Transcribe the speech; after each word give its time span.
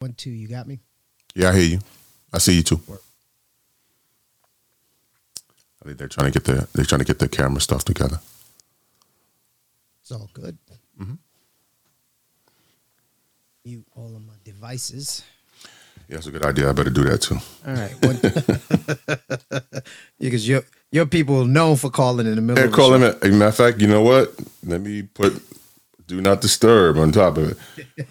One, 0.00 0.14
two, 0.14 0.30
you 0.30 0.48
got 0.48 0.66
me? 0.66 0.80
Yeah, 1.34 1.50
I 1.50 1.52
hear 1.56 1.62
you. 1.62 1.78
I 2.32 2.38
see 2.38 2.54
you 2.56 2.62
too. 2.62 2.80
I 5.82 5.84
think 5.84 5.98
they're 5.98 6.08
trying 6.08 6.32
to 6.32 6.40
get 6.40 6.44
the 6.44 6.66
they're 6.74 6.86
trying 6.86 7.00
to 7.00 7.04
get 7.04 7.18
the 7.18 7.28
camera 7.28 7.60
stuff 7.60 7.84
together. 7.84 8.18
It's 10.00 10.10
all 10.10 10.30
good. 10.32 10.56
Mm-hmm. 10.98 11.14
Mute 13.66 13.84
all 13.94 14.06
of 14.16 14.26
my 14.26 14.32
devices. 14.42 15.22
Yeah, 16.08 16.16
that's 16.16 16.26
a 16.26 16.30
good 16.30 16.46
idea. 16.46 16.70
I 16.70 16.72
better 16.72 16.88
do 16.90 17.04
that 17.04 17.18
too. 17.20 17.36
All 17.66 17.74
right. 17.74 17.92
One, 18.02 18.18
because 20.18 20.48
your 20.48 20.62
your 20.90 21.04
people 21.06 21.42
are 21.42 21.46
known 21.46 21.76
for 21.76 21.90
calling 21.90 22.26
in 22.26 22.36
the 22.36 22.40
middle 22.40 22.56
Hey, 22.62 22.64
of 22.68 22.70
the 22.72 22.76
call 22.76 22.88
show. 22.98 23.18
him. 23.28 23.38
Matter 23.38 23.48
of 23.48 23.54
fact, 23.56 23.80
you 23.80 23.86
know 23.86 24.00
what? 24.02 24.34
Let 24.64 24.80
me 24.80 25.02
put 25.02 25.42
do 26.10 26.20
not 26.20 26.40
disturb 26.40 26.98
on 26.98 27.12
top 27.12 27.36
of 27.38 27.56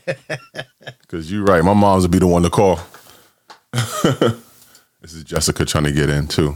it. 0.08 0.18
Because 1.02 1.32
you're 1.32 1.44
right. 1.44 1.64
My 1.64 1.74
mom's 1.74 2.04
would 2.04 2.12
be 2.12 2.20
the 2.20 2.28
one 2.28 2.44
to 2.44 2.50
call. 2.52 2.80
this 3.74 5.14
is 5.14 5.24
Jessica 5.24 5.66
trying 5.66 5.86
to 5.86 5.92
get 5.92 6.08
in 6.10 6.28
too. 6.28 6.56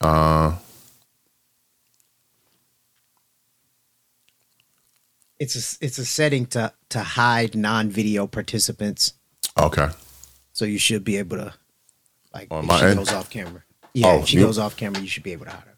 Uh, 0.00 0.54
It's 5.38 5.56
a 5.56 5.84
it's 5.84 5.98
a 5.98 6.04
setting 6.06 6.46
to 6.46 6.72
to 6.90 7.00
hide 7.00 7.54
non-video 7.56 8.26
participants, 8.26 9.14
okay. 9.58 9.88
so 10.52 10.64
you 10.64 10.78
should 10.78 11.02
be 11.04 11.16
able 11.16 11.36
to 11.38 11.52
like 12.32 12.48
On 12.52 12.60
if 12.60 12.66
my 12.68 12.78
she 12.78 12.84
end? 12.86 12.98
goes 12.98 13.12
off 13.12 13.30
camera. 13.30 13.62
Yeah, 13.94 14.12
Oh, 14.12 14.20
if 14.20 14.28
she 14.28 14.36
you- 14.38 14.44
goes 14.46 14.58
off 14.58 14.76
camera, 14.76 15.00
you 15.02 15.08
should 15.08 15.22
be 15.24 15.32
able 15.32 15.46
to 15.46 15.50
hide 15.50 15.64
her. 15.64 15.76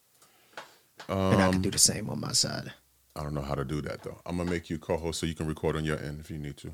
and 1.08 1.42
I 1.42 1.46
can 1.46 1.54
Um, 1.56 1.62
do 1.62 1.70
the 1.70 1.78
same 1.78 2.10
on 2.10 2.20
my 2.20 2.32
side. 2.32 2.72
I 3.16 3.22
don't 3.22 3.34
know 3.34 3.42
how 3.42 3.54
to 3.54 3.64
do 3.64 3.80
that 3.82 4.02
though. 4.02 4.20
I'm 4.26 4.36
gonna 4.36 4.50
make 4.50 4.68
you 4.68 4.78
co-host 4.78 5.20
so 5.20 5.26
you 5.26 5.34
can 5.34 5.46
record 5.46 5.74
on 5.74 5.84
your 5.84 5.98
end 5.98 6.20
if 6.20 6.30
you 6.30 6.38
need 6.38 6.56
to. 6.58 6.72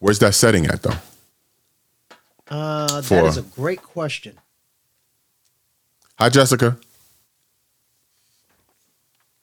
Where's 0.00 0.18
that 0.18 0.34
setting 0.34 0.66
at 0.66 0.82
though? 0.82 0.96
Uh, 2.48 3.02
For- 3.02 3.26
is 3.28 3.36
a 3.36 3.42
great 3.42 3.82
question. 3.82 4.38
Hi, 6.18 6.28
Jessica. 6.28 6.76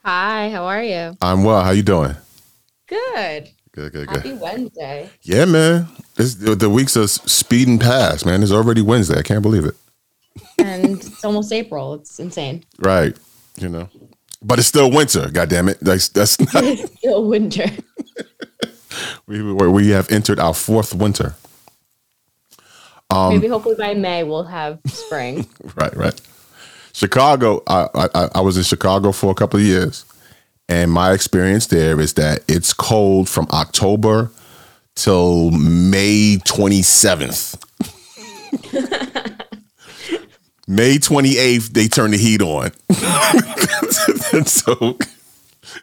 Hi, 0.04 0.50
how 0.50 0.66
are 0.66 0.84
you? 0.84 1.18
I'm 1.22 1.44
well. 1.44 1.64
How 1.64 1.72
you 1.72 1.84
doing? 1.84 2.16
Good. 2.88 3.50
Good, 3.72 3.92
good, 3.92 4.08
good. 4.08 4.18
Happy. 4.18 4.34
Wednesday. 4.34 5.10
Yeah, 5.22 5.46
man. 5.46 5.88
This, 6.16 6.36
the, 6.36 6.56
the 6.56 6.70
weeks 6.70 6.96
are 6.96 7.08
speeding 7.08 7.80
past, 7.80 8.26
man. 8.26 8.44
It's 8.44 8.52
already 8.52 8.82
Wednesday. 8.82 9.18
I 9.18 9.22
can't 9.22 9.42
believe 9.42 9.66
it. 9.66 9.76
It's 11.16 11.24
almost 11.24 11.52
April. 11.54 11.94
It's 11.94 12.20
insane. 12.20 12.64
Right. 12.80 13.18
You 13.58 13.70
know. 13.70 13.90
But 14.44 14.60
it's 14.60 14.68
still 14.68 14.92
winter. 14.92 15.30
God 15.32 15.50
damn 15.50 15.70
it. 15.70 15.80
That's 15.80 16.10
that's 16.10 16.38
not, 16.54 16.64
It's 16.64 16.98
still 16.98 17.26
winter. 17.26 17.66
we 19.28 19.42
we 19.42 19.68
we 19.68 19.90
have 19.90 20.12
entered 20.12 20.40
our 20.40 20.54
fourth 20.54 20.94
winter. 20.94 21.36
Um, 23.10 23.30
Maybe 23.34 23.48
hopefully 23.48 23.76
by 23.76 23.94
May 23.94 24.24
we'll 24.24 24.44
have 24.44 24.80
spring. 24.88 25.48
Right, 25.76 25.96
right. 25.96 26.22
Chicago. 26.94 27.64
I, 27.68 27.88
I 27.96 28.30
I 28.36 28.42
was 28.42 28.58
in 28.58 28.64
Chicago 28.64 29.12
for 29.12 29.32
a 29.32 29.36
couple 29.36 29.60
of 29.60 29.66
years, 29.66 30.06
and 30.68 30.92
my 30.92 31.14
experience 31.14 31.68
there 31.68 32.00
is 32.00 32.14
that 32.14 32.40
it's 32.48 32.74
cold 32.74 33.30
from 33.30 33.48
October 33.52 34.32
till 34.96 35.52
May 35.52 36.40
twenty 36.46 36.82
seventh. 36.82 37.56
May 40.68 40.98
twenty 40.98 41.38
eighth, 41.38 41.74
they 41.74 41.88
turn 41.88 42.12
the 42.12 42.18
heat 42.18 42.42
on, 42.42 42.72
and 44.34 44.48
so 44.48 44.98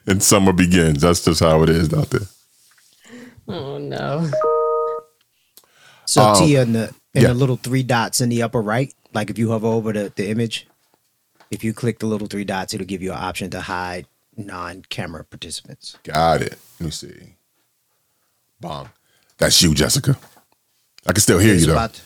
and 0.05 0.21
summer 0.21 0.51
begins. 0.53 1.01
That's 1.01 1.23
just 1.23 1.39
how 1.39 1.63
it 1.63 1.69
is 1.69 1.93
out 1.93 2.09
there. 2.09 2.27
oh 3.47 3.77
no. 3.77 4.29
So 6.05 6.21
Um, 6.21 6.35
Tia, 6.45 6.61
in 6.63 6.73
the 6.73 6.93
in 7.13 7.21
yeah. 7.21 7.27
the 7.29 7.33
little 7.33 7.55
three 7.57 7.83
dots 7.83 8.19
in 8.21 8.29
the 8.29 8.41
upper 8.43 8.61
right, 8.61 8.93
like 9.13 9.29
if 9.29 9.37
you 9.37 9.51
hover 9.51 9.67
over 9.67 9.93
the, 9.93 10.11
the 10.15 10.29
image, 10.29 10.67
if 11.49 11.63
you 11.63 11.73
click 11.73 11.99
the 11.99 12.05
little 12.07 12.27
three 12.27 12.43
dots, 12.43 12.73
it'll 12.73 12.85
give 12.87 13.01
you 13.01 13.11
an 13.13 13.19
option 13.19 13.49
to 13.51 13.61
hide 13.61 14.05
non-camera 14.35 15.23
participants. 15.23 15.97
Got 16.03 16.41
it. 16.41 16.57
Let 16.79 16.85
me 16.85 16.91
see. 16.91 17.35
Bong. 18.59 18.89
That's 19.37 19.61
you, 19.61 19.73
Jessica. 19.73 20.17
I 21.05 21.13
can 21.13 21.21
still 21.21 21.39
hear 21.39 21.53
it's 21.53 21.61
you 21.61 21.67
though. 21.67 21.73
about 21.73 22.01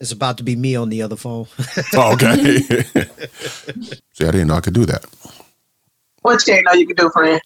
it's 0.00 0.12
about 0.12 0.38
to 0.38 0.42
be 0.42 0.56
me 0.56 0.74
on 0.74 0.88
the 0.88 1.02
other 1.02 1.16
phone. 1.16 1.46
Oh, 1.94 2.14
okay. 2.14 2.36
See, 4.12 4.26
I 4.26 4.30
didn't 4.30 4.48
know 4.48 4.54
I 4.54 4.60
could 4.60 4.74
do 4.74 4.86
that. 4.86 5.04
What 6.22 6.46
you 6.46 6.54
ain't 6.54 6.64
know 6.64 6.72
you 6.72 6.86
can 6.86 6.96
do, 6.96 7.10
friend? 7.10 7.40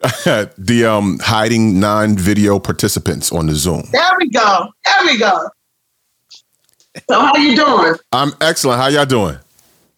the 0.58 0.84
um 0.84 1.18
hiding 1.20 1.80
non-video 1.80 2.58
participants 2.58 3.32
on 3.32 3.46
the 3.46 3.54
Zoom. 3.54 3.84
There 3.92 4.10
we 4.18 4.28
go. 4.28 4.68
There 4.84 5.04
we 5.06 5.18
go. 5.18 5.48
So 7.08 7.20
how 7.20 7.36
you 7.36 7.56
doing? 7.56 7.94
I'm 8.12 8.32
excellent. 8.40 8.80
How 8.80 8.88
y'all 8.88 9.06
doing? 9.06 9.38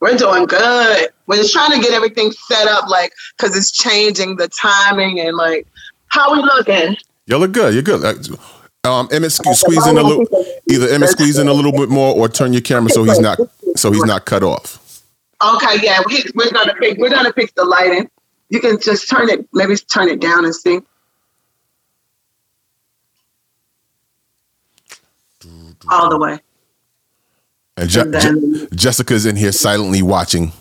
We're 0.01 0.17
doing 0.17 0.47
good. 0.47 1.09
We're 1.27 1.37
just 1.37 1.53
trying 1.53 1.73
to 1.73 1.81
get 1.81 1.93
everything 1.93 2.31
set 2.31 2.69
up, 2.69 2.89
like, 2.89 3.13
cause 3.39 3.57
it's 3.57 3.73
changing 3.73 4.37
the 4.37 4.49
timing 4.49 5.19
and 5.21 5.37
like, 5.37 5.67
how 6.07 6.33
we 6.33 6.41
looking? 6.43 6.97
Y'all 7.27 7.41
look 7.41 7.53
good. 7.53 7.75
You're 7.75 7.83
good. 7.83 8.29
Um, 8.89 9.09
Emmett, 9.13 9.31
sque- 9.31 9.55
squeeze 9.55 9.87
in 9.87 9.99
a 9.99 10.03
little. 10.03 10.27
Either 10.71 10.89
Emmett 10.89 11.11
squeeze 11.11 11.39
in 11.39 11.49
a 11.49 11.53
little 11.53 11.73
bit 11.73 11.89
more, 11.89 12.15
or 12.15 12.29
turn 12.29 12.53
your 12.53 12.63
camera 12.63 12.91
so 12.91 13.05
he's 13.05 13.21
not 13.21 13.39
so 13.77 13.93
he's 13.93 14.05
not 14.05 14.25
cut 14.25 14.43
off. 14.43 15.03
Okay, 15.43 15.77
yeah, 15.83 16.01
we, 16.07 16.25
we're 16.35 16.51
gonna 16.51 16.75
pick. 16.75 16.99
We're 16.99 17.11
gonna 17.11 17.33
pick 17.33 17.55
the 17.55 17.65
lighting. 17.65 18.11
You 18.51 18.61
can 18.61 18.81
just 18.81 19.09
turn 19.11 19.29
it, 19.29 19.47
maybe 19.53 19.77
turn 19.77 20.09
it 20.09 20.21
down 20.21 20.45
and 20.45 20.55
see. 20.55 20.81
All 25.91 26.11
the 26.11 26.19
way. 26.19 26.41
And 27.77 27.89
Je- 27.89 28.01
And 28.01 28.15
then- 28.15 28.55
Je- 28.55 28.67
Jessica's 28.75 29.27
in 29.27 29.37
here 29.37 29.53
silently 29.53 30.03
watching. 30.03 30.53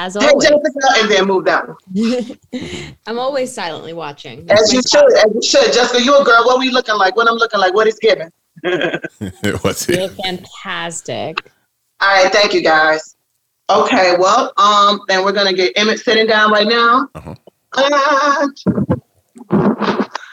As 0.00 0.14
Hey, 0.14 0.28
always. 0.28 0.48
Jessica, 0.48 0.88
and 0.98 1.10
then 1.10 1.26
move 1.26 1.44
that 1.44 1.68
one. 2.52 2.96
I'm 3.06 3.18
always 3.18 3.52
silently 3.52 3.92
watching. 3.92 4.50
As 4.50 4.72
you 4.72 4.78
my 4.78 4.82
should, 4.90 5.12
as 5.18 5.34
you 5.34 5.42
should. 5.42 5.72
Jessica, 5.74 6.02
you 6.02 6.16
a 6.18 6.24
girl. 6.24 6.42
What 6.46 6.58
we 6.58 6.70
looking 6.70 6.94
like? 6.96 7.16
What 7.16 7.28
I'm 7.28 7.34
looking 7.36 7.60
like? 7.60 7.74
What 7.74 7.86
is 7.86 7.98
giving? 8.00 8.30
What's 9.60 9.86
You 9.88 9.96
it? 10.04 10.12
fantastic. 10.24 11.50
All 12.00 12.08
right, 12.24 12.32
thank 12.32 12.54
you 12.54 12.62
guys. 12.62 13.16
Okay, 13.68 14.16
well, 14.18 14.52
um, 14.56 15.00
and 15.10 15.22
we're 15.22 15.32
gonna 15.32 15.52
get 15.52 15.72
Emmett 15.76 16.00
sitting 16.00 16.26
down 16.26 16.50
right 16.50 16.66
now. 16.66 17.08
Uh-huh. 17.14 17.34
And 17.76 17.94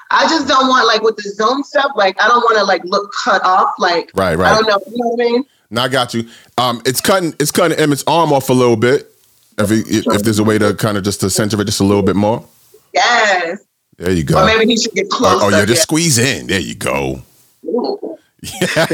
I 0.09 0.23
just 0.29 0.47
don't 0.47 0.67
want 0.69 0.87
like 0.87 1.01
with 1.01 1.17
the 1.17 1.29
Zoom 1.29 1.61
stuff, 1.63 1.91
like 1.95 2.21
I 2.21 2.27
don't 2.29 2.39
want 2.41 2.57
to 2.57 2.63
like 2.63 2.83
look 2.85 3.11
cut 3.23 3.43
off. 3.43 3.73
Like 3.77 4.11
Right, 4.15 4.35
right. 4.37 4.51
I 4.53 4.55
don't 4.55 4.67
know, 4.67 4.79
you 4.89 4.97
know 5.03 5.09
what 5.09 5.21
I 5.21 5.29
mean? 5.31 5.43
Now 5.69 5.83
I 5.83 5.87
got 5.89 6.13
you. 6.13 6.27
Um, 6.57 6.81
it's 6.85 7.01
cutting 7.01 7.35
it's 7.39 7.51
cutting 7.51 7.77
Emmett's 7.77 8.03
arm 8.07 8.31
off 8.31 8.49
a 8.49 8.53
little 8.53 8.77
bit. 8.77 9.11
If 9.59 9.69
he, 9.69 9.79
if, 9.97 10.21
there's 10.23 10.39
a 10.39 10.43
way 10.43 10.57
to 10.59 10.73
kind 10.75 10.97
of 10.97 11.03
just 11.03 11.19
to 11.21 11.29
center 11.29 11.59
it 11.59 11.65
just 11.65 11.79
a 11.79 11.83
little 11.83 12.03
bit 12.03 12.15
more. 12.15 12.45
Yes. 12.93 13.59
There 13.97 14.11
you 14.11 14.23
go. 14.23 14.39
Or 14.41 14.45
maybe 14.45 14.65
he 14.67 14.77
should 14.77 14.93
get 14.93 15.07
Oh, 15.11 15.17
closer. 15.17 15.45
oh, 15.45 15.49
yeah, 15.49 15.65
just 15.65 15.81
squeeze 15.81 16.17
in. 16.19 16.47
There 16.47 16.59
you 16.59 16.75
go. 16.75 17.21
Ooh. 17.65 18.17
Yeah. 18.43 18.85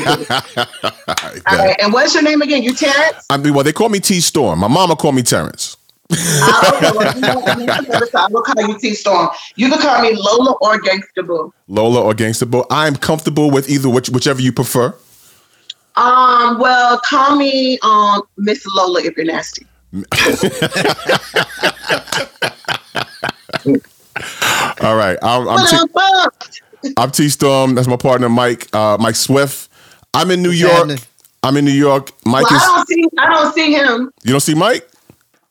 All 1.47 1.57
right, 1.57 1.75
and 1.81 1.91
what's 1.91 2.13
your 2.13 2.23
name 2.23 2.41
again? 2.41 2.63
You 2.63 2.73
Terrence? 2.73 3.25
I 3.29 3.35
mean, 3.37 3.53
well, 3.53 3.63
they 3.65 3.73
call 3.73 3.89
me 3.89 3.99
T 3.99 4.21
Storm. 4.21 4.59
My 4.59 4.69
mama 4.69 4.95
called 4.95 5.15
me 5.15 5.21
Terrence. 5.21 5.75
Ah, 6.11 6.75
okay, 6.77 6.91
well, 6.97 7.15
you 7.15 7.21
know 7.21 7.39
what? 7.41 8.15
I 8.15 8.27
will 8.31 8.41
call 8.41 8.65
you 8.67 8.79
T 8.79 8.93
Storm. 8.93 9.29
You 9.55 9.69
can 9.69 9.79
call 9.79 10.01
me 10.01 10.13
Lola 10.15 10.53
or 10.61 10.79
Gangsta 10.79 11.27
Boo. 11.27 11.53
Lola 11.67 12.01
or 12.01 12.13
Gangsta 12.13 12.49
Boo. 12.49 12.63
I'm 12.71 12.95
comfortable 12.95 13.51
with 13.51 13.69
either 13.69 13.89
which, 13.89 14.09
whichever 14.09 14.41
you 14.41 14.53
prefer. 14.53 14.95
Um, 15.95 16.59
well, 16.59 16.99
call 16.99 17.35
me 17.35 17.77
um 17.83 18.21
Miss 18.37 18.65
Lola 18.73 19.01
if 19.03 19.15
you're 19.17 19.25
nasty. 19.25 19.67
All 24.81 24.95
right. 24.95 25.17
I'm, 25.21 25.47
I'm, 25.47 25.65
T, 25.67 25.75
Ba-dum-bum. 25.93 26.29
I'm 26.97 27.11
T 27.11 27.29
Storm. 27.29 27.75
That's 27.75 27.87
my 27.87 27.95
partner, 27.95 28.29
Mike. 28.29 28.67
Uh, 28.73 28.97
Mike 28.99 29.15
Swift. 29.15 29.69
I'm 30.13 30.31
in 30.31 30.41
New 30.43 30.51
York. 30.51 30.89
I'm 31.43 31.57
in 31.57 31.65
New 31.65 31.71
York. 31.71 32.11
Mike 32.25 32.49
Well, 32.49 32.59
I 32.59 32.63
is. 32.63 32.63
don't 32.63 32.87
see 32.87 33.05
I 33.17 33.33
don't 33.33 33.53
see 33.53 33.73
him. 33.73 34.11
You 34.23 34.31
don't 34.31 34.39
see 34.41 34.53
Mike? 34.55 34.87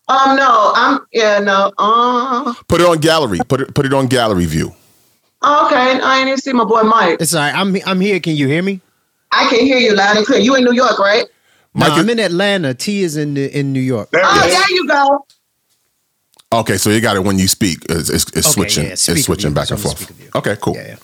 Um, 0.08 0.36
no, 0.36 0.72
I'm 0.74 1.00
yeah, 1.12 1.38
no. 1.38 1.72
Uh, 1.78 2.52
Put 2.68 2.80
it 2.80 2.86
on 2.86 2.98
gallery. 2.98 3.38
Put 3.48 3.60
it. 3.60 3.74
Put 3.74 3.86
it 3.86 3.94
on 3.94 4.06
gallery 4.06 4.44
view. 4.46 4.68
okay, 5.44 6.00
I 6.00 6.18
ain't 6.18 6.28
even 6.28 6.38
see 6.38 6.52
my 6.52 6.64
boy 6.64 6.82
Mike. 6.82 7.18
It's 7.20 7.34
all 7.34 7.40
right. 7.42 7.54
I'm 7.54 7.76
I'm 7.86 8.00
here. 8.00 8.20
Can 8.20 8.36
you 8.36 8.46
hear 8.48 8.62
me? 8.62 8.80
I 9.32 9.48
can 9.48 9.60
hear 9.60 9.78
you 9.78 9.94
loud 9.94 10.16
and 10.16 10.26
clear. 10.26 10.40
You 10.40 10.54
in 10.56 10.64
New 10.64 10.74
York, 10.74 10.98
right? 10.98 11.26
No, 11.74 11.80
Mike 11.88 11.92
is- 11.92 11.98
I'm 12.00 12.10
in 12.10 12.18
Atlanta. 12.20 12.74
T 12.74 13.02
is 13.02 13.16
in 13.16 13.34
the, 13.34 13.58
in 13.58 13.72
New 13.72 13.80
York. 13.80 14.10
Oh, 14.14 14.40
there 14.48 14.70
you 14.76 14.86
go. 14.86 15.26
Okay, 16.52 16.76
so 16.76 16.90
you 16.90 17.00
got 17.00 17.16
it 17.16 17.24
when 17.24 17.38
you 17.38 17.48
speak. 17.48 17.78
It's, 17.88 18.10
it's, 18.10 18.24
it's 18.24 18.36
Okay, 18.38 18.42
switching. 18.50 18.84
yeah, 18.88 18.94
speaker 18.94 19.16
it's 19.18 19.26
switching 19.26 19.50
view. 19.50 19.54
back 19.54 19.70
and 19.70 19.78
It's 19.80 19.88
on 19.88 19.94
the 19.96 20.04
forth. 20.04 20.36
Okay, 20.36 20.56
cool. 20.60 20.74
Yeah, 20.76 20.86
yeah. 20.88 20.96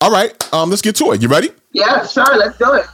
All 0.00 0.10
right. 0.10 0.34
Um, 0.52 0.70
let's 0.70 0.82
get 0.82 0.96
to 0.96 1.12
it. 1.12 1.22
You 1.22 1.28
ready? 1.28 1.50
Yeah, 1.72 2.04
sure. 2.04 2.26
Let's 2.36 2.58
do 2.58 2.72
it. 2.74 2.86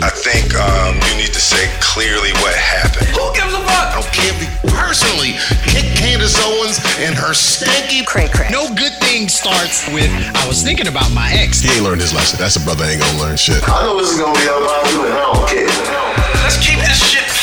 I 0.00 0.10
think 0.14 0.54
um, 0.54 0.94
you 1.10 1.16
need 1.18 1.34
to 1.34 1.42
say 1.42 1.66
clearly 1.82 2.30
what 2.38 2.54
happened. 2.54 3.10
Who 3.10 3.26
gives 3.34 3.50
a 3.52 3.58
fuck? 3.66 3.90
I 3.90 3.98
don't 3.98 4.12
care 4.14 4.30
if 4.30 4.38
you 4.38 4.70
personally 4.70 5.34
kick 5.66 5.90
Candace 5.98 6.38
Owens 6.38 6.78
and 7.02 7.18
her 7.18 7.34
stinky 7.34 8.04
Cray 8.06 8.28
cray. 8.30 8.46
No 8.50 8.70
good 8.78 8.94
thing 9.02 9.26
starts 9.28 9.90
with 9.90 10.06
I 10.38 10.46
was 10.46 10.62
thinking 10.62 10.86
about 10.86 11.10
my 11.12 11.28
ex. 11.34 11.60
He 11.60 11.74
ain't 11.74 11.82
learned 11.82 12.00
his 12.00 12.14
lesson. 12.14 12.38
That's 12.38 12.54
a 12.54 12.62
brother 12.62 12.84
ain't 12.86 13.02
gonna 13.02 13.18
learn 13.18 13.36
shit. 13.36 13.58
I 13.68 13.82
know 13.82 13.98
this 13.98 14.12
is 14.14 14.18
gonna 14.22 14.38
be 14.38 14.46
up 14.46 14.62
you, 14.94 15.04
and 15.10 15.14
I 15.14 15.20
don't 15.34 15.48
care. 15.50 15.69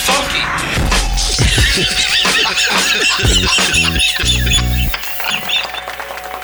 Funky. 0.08 0.40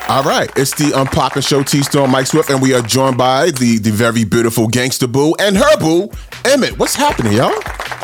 All 0.09 0.23
right, 0.23 0.51
it's 0.57 0.75
the 0.75 0.93
um 0.93 1.07
Unpopin 1.07 1.47
Show, 1.47 1.63
T 1.63 1.81
Storm, 1.81 2.11
Mike 2.11 2.27
Swift, 2.27 2.49
and 2.49 2.61
we 2.61 2.73
are 2.73 2.81
joined 2.81 3.17
by 3.17 3.51
the 3.51 3.79
the 3.79 3.89
very 3.89 4.25
beautiful 4.25 4.67
Gangsta 4.67 5.09
Boo 5.09 5.33
and 5.39 5.55
her 5.57 5.77
boo, 5.77 6.09
Emmett. 6.43 6.77
What's 6.77 6.93
happening, 6.93 7.33
y'all? 7.33 7.53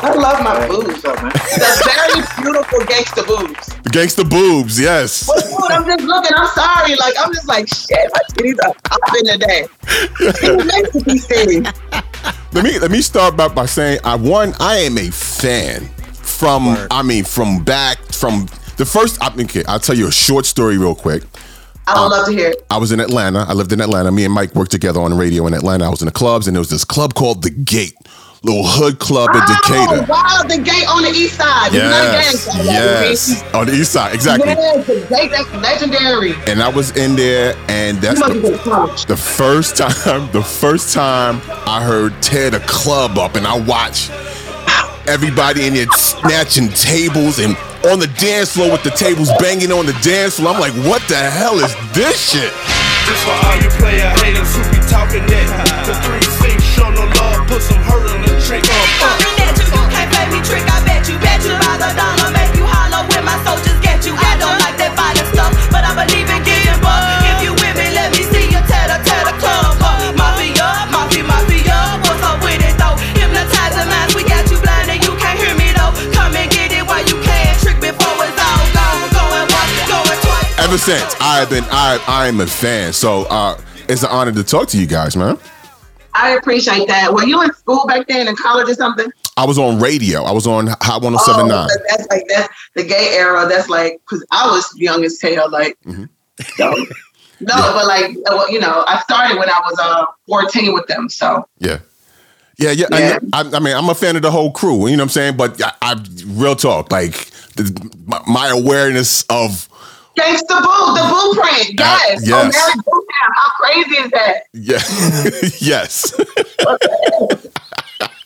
I 0.02 0.14
love 0.14 0.42
my 0.42 0.66
boobs, 0.66 1.02
though, 1.02 1.14
man. 1.16 1.30
They're 1.58 1.76
very 1.84 2.24
beautiful 2.40 2.80
gangster 2.86 3.22
boobs. 3.22 3.66
The 3.84 3.90
Gangsta 3.90 4.28
Boobs, 4.28 4.80
yes. 4.80 5.26
But 5.26 5.44
dude, 5.44 5.70
I'm 5.70 5.84
just 5.84 6.04
looking. 6.04 6.32
I'm 6.34 6.46
sorry. 6.48 6.96
Like 6.96 7.14
I'm 7.20 7.34
just 7.34 7.48
like 7.48 7.68
shit. 7.68 8.10
My 8.14 8.20
titties 8.32 8.56
are 8.64 8.74
up 8.90 9.00
in 9.18 9.26
the 9.26 9.36
day. 9.38 9.66
It 10.20 10.64
makes 10.66 11.06
me 11.06 11.18
see. 11.18 12.09
Let 12.52 12.64
me 12.64 12.78
let 12.78 12.90
me 12.90 13.00
start 13.00 13.36
by, 13.36 13.48
by 13.48 13.66
saying 13.66 14.00
I 14.04 14.16
one 14.16 14.54
I 14.58 14.78
am 14.78 14.98
a 14.98 15.10
fan 15.10 15.86
from 16.12 16.66
Word. 16.66 16.88
I 16.90 17.02
mean 17.02 17.24
from 17.24 17.62
back 17.62 17.98
from 18.12 18.46
the 18.76 18.84
first. 18.84 19.22
I 19.22 19.34
mean, 19.36 19.46
okay, 19.46 19.62
I'll 19.68 19.78
tell 19.78 19.96
you 19.96 20.08
a 20.08 20.12
short 20.12 20.46
story 20.46 20.78
real 20.78 20.94
quick. 20.94 21.22
I 21.86 22.00
would 22.00 22.06
um, 22.06 22.10
love 22.10 22.26
to 22.26 22.32
hear 22.32 22.50
it. 22.50 22.66
I 22.70 22.78
was 22.78 22.92
in 22.92 23.00
Atlanta. 23.00 23.44
I 23.48 23.52
lived 23.52 23.72
in 23.72 23.80
Atlanta. 23.80 24.10
Me 24.10 24.24
and 24.24 24.34
Mike 24.34 24.54
worked 24.54 24.70
together 24.70 25.00
on 25.00 25.10
the 25.10 25.16
radio 25.16 25.46
in 25.46 25.54
Atlanta. 25.54 25.84
I 25.84 25.88
was 25.88 26.02
in 26.02 26.06
the 26.06 26.12
clubs, 26.12 26.46
and 26.46 26.54
there 26.54 26.60
was 26.60 26.70
this 26.70 26.84
club 26.84 27.14
called 27.14 27.42
The 27.42 27.50
Gate, 27.50 27.94
little 28.42 28.66
hood 28.66 28.98
club 28.98 29.28
in 29.34 29.40
Oh, 29.42 29.46
Decatur. 29.46 30.06
wow, 30.10 30.42
the 30.48 30.56
gate 30.58 30.88
on 30.88 31.02
the 31.02 31.10
east 31.10 31.36
side. 31.36 31.66
It's 31.72 31.76
gang 31.76 31.90
Yes, 31.90 32.44
club, 32.44 32.64
yes, 32.64 33.54
on 33.54 33.66
the 33.66 33.74
east 33.74 33.92
side, 33.92 34.14
exactly. 34.14 34.48
Yes, 34.48 34.86
the 34.86 34.94
gate 35.14 35.30
that's 35.30 35.52
legendary. 35.52 36.34
And 36.46 36.62
I 36.62 36.68
was 36.68 36.96
in 36.96 37.16
there, 37.16 37.54
and 37.68 37.98
that's 37.98 38.20
the, 38.20 38.32
be 38.34 38.40
to 38.40 38.58
college. 38.58 39.04
the 39.06 39.16
first 39.16 39.76
time. 39.76 39.90
The 40.32 40.42
first 40.42 40.94
time 40.94 41.40
I 41.66 41.82
heard 41.82 42.14
tear 42.22 42.50
the 42.50 42.60
club 42.60 43.18
up, 43.18 43.34
and 43.34 43.46
I 43.46 43.58
watched 43.60 44.10
everybody 45.06 45.66
in 45.66 45.74
there 45.74 45.86
snatching 45.92 46.68
tables 46.70 47.38
and 47.38 47.56
on 47.90 47.98
the 47.98 48.06
dance 48.20 48.52
floor 48.54 48.70
with 48.70 48.82
the 48.84 48.90
tables 48.90 49.28
banging 49.40 49.72
on 49.72 49.86
the 49.86 49.96
dance 50.04 50.36
floor. 50.38 50.54
I'm 50.54 50.60
like, 50.60 50.72
what 50.86 51.02
the 51.08 51.16
hell 51.16 51.58
is 51.58 51.72
this 51.92 52.30
shit? 52.32 52.52
This 53.08 53.20
for 53.24 53.32
all 53.32 53.56
you 53.60 53.70
player 53.80 54.08
haters 54.22 54.54
who 54.54 54.62
be 54.70 54.78
talking 54.86 55.24
that. 55.26 55.48
The 55.88 55.94
three 56.04 56.22
six 56.48 56.62
show 56.62 56.88
no 56.90 57.02
love, 57.02 57.19
put 57.50 57.62
some 57.66 57.82
hurt 57.82 58.06
on 58.06 58.22
the 58.22 58.30
trick. 58.46 58.62
Uh, 58.62 58.70
uh. 58.70 59.18
Coming 59.18 59.58
you, 59.58 59.66
you 59.74 59.82
can't 59.90 60.06
play 60.14 60.26
me 60.30 60.38
trick. 60.46 60.62
I 60.70 60.78
bet 60.86 61.02
you, 61.10 61.18
bet 61.18 61.42
you 61.42 61.50
by 61.58 61.74
the 61.82 61.90
dollar, 61.98 62.30
make 62.30 62.54
you 62.54 62.62
holler 62.62 63.02
when 63.10 63.26
my 63.26 63.34
soldiers 63.42 63.74
get 63.82 64.06
you. 64.06 64.14
I 64.14 64.38
don't 64.38 64.54
like 64.62 64.78
that 64.78 64.94
violent 64.94 65.26
stuff, 65.34 65.50
but 65.74 65.82
I 65.82 65.90
believe 65.98 66.30
in 66.30 66.40
getting 66.46 66.78
buck. 66.78 67.02
If 67.26 67.42
you 67.42 67.52
with 67.58 67.74
me, 67.74 67.90
let 67.90 68.14
me 68.14 68.22
see 68.22 68.46
you 68.54 68.62
tear 68.70 68.86
the 68.86 69.02
tear 69.02 69.26
the 69.26 69.34
club 69.42 69.82
up. 69.82 69.98
Mafia, 70.14 70.86
mafia, 70.94 71.26
mafia, 71.26 71.78
what's 72.06 72.22
up 72.22 72.38
with 72.38 72.62
it 72.62 72.78
though? 72.78 72.94
Hypnotizing 73.18 73.88
minds, 73.90 74.14
we 74.14 74.22
got 74.22 74.46
you 74.46 74.58
blind 74.62 74.86
and 74.94 75.02
you 75.02 75.12
can't 75.18 75.34
hear 75.42 75.54
me 75.58 75.74
though. 75.74 75.90
Come 76.14 76.38
and 76.38 76.46
get 76.54 76.70
it 76.70 76.86
while 76.86 77.02
you 77.02 77.18
can. 77.18 77.50
Trick 77.58 77.82
before 77.82 78.14
it's 78.30 78.38
all 78.38 78.62
gone. 78.70 79.10
Going 79.10 79.46
once, 79.50 79.74
going 79.90 80.18
twice. 80.22 80.54
Ever 80.62 80.78
since 80.78 81.18
I've 81.18 81.50
been, 81.50 81.66
I 81.74 81.98
I 82.06 82.30
am 82.30 82.38
a 82.38 82.46
fan. 82.46 82.94
So 82.94 83.26
uh, 83.26 83.58
it's 83.90 84.06
an 84.06 84.14
honor 84.14 84.30
to 84.38 84.46
talk 84.46 84.70
to 84.70 84.78
you 84.78 84.86
guys, 84.86 85.18
man. 85.18 85.34
I 86.20 86.30
appreciate 86.30 86.86
that. 86.88 87.12
Were 87.12 87.24
you 87.24 87.42
in 87.42 87.52
school 87.54 87.86
back 87.86 88.06
then, 88.08 88.28
in 88.28 88.36
college 88.36 88.68
or 88.68 88.74
something? 88.74 89.10
I 89.36 89.46
was 89.46 89.58
on 89.58 89.80
radio. 89.80 90.22
I 90.24 90.32
was 90.32 90.46
on 90.46 90.66
Hot 90.66 91.02
Oh, 91.02 91.10
1079. 91.10 91.68
so 91.68 91.74
that's 91.88 92.06
like 92.10 92.24
that's 92.28 92.48
the 92.74 92.84
gay 92.84 93.14
era. 93.16 93.46
That's 93.48 93.68
like 93.68 94.00
because 94.00 94.24
I 94.30 94.46
was 94.46 94.70
young 94.76 95.04
as 95.04 95.20
hell. 95.20 95.50
Like 95.50 95.78
Mhm. 95.86 96.08
so, 96.56 96.74
no, 97.40 97.54
but 97.74 97.86
like 97.86 98.10
uh, 98.10 98.36
well, 98.36 98.50
you 98.52 98.60
know, 98.60 98.84
I 98.86 99.00
started 99.00 99.38
when 99.38 99.48
I 99.48 99.60
was 99.68 99.78
uh 99.78 100.04
14 100.28 100.74
with 100.74 100.86
them. 100.86 101.08
So 101.08 101.46
Yeah. 101.58 101.78
Yeah, 102.58 102.72
yeah. 102.72 102.86
Yeah. 102.90 103.18
I, 103.32 103.40
I, 103.54 103.58
mean, 103.58 103.74
I'm 103.74 103.88
a 103.88 103.94
fan 103.94 104.16
of 104.16 104.22
the 104.22 104.30
whole 104.30 104.52
crew. 104.52 104.86
You 104.86 104.96
know 104.98 105.04
what 105.04 105.04
I'm 105.04 105.08
saying? 105.08 105.36
But 105.38 105.62
I, 105.62 105.72
I 105.80 106.04
real 106.26 106.54
talk, 106.54 106.92
like 106.92 107.14
the, 107.56 107.90
my, 108.04 108.20
my 108.28 108.48
awareness 108.48 109.22
of 109.30 109.66
Gangsta 110.18 110.60
Boo, 110.60 110.94
the 110.94 111.06
blueprint. 111.08 111.80
Uh, 111.80 111.98
Yes. 112.22 112.76
Yes. 113.20 113.20
Marriage 113.20 113.20
Boot 113.20 113.22
Camp. 113.22 113.34
How 113.36 113.50
crazy 113.60 113.96
is 113.96 114.10
that? 114.10 114.42
yeah, 114.52 114.80
yes. 115.60 116.18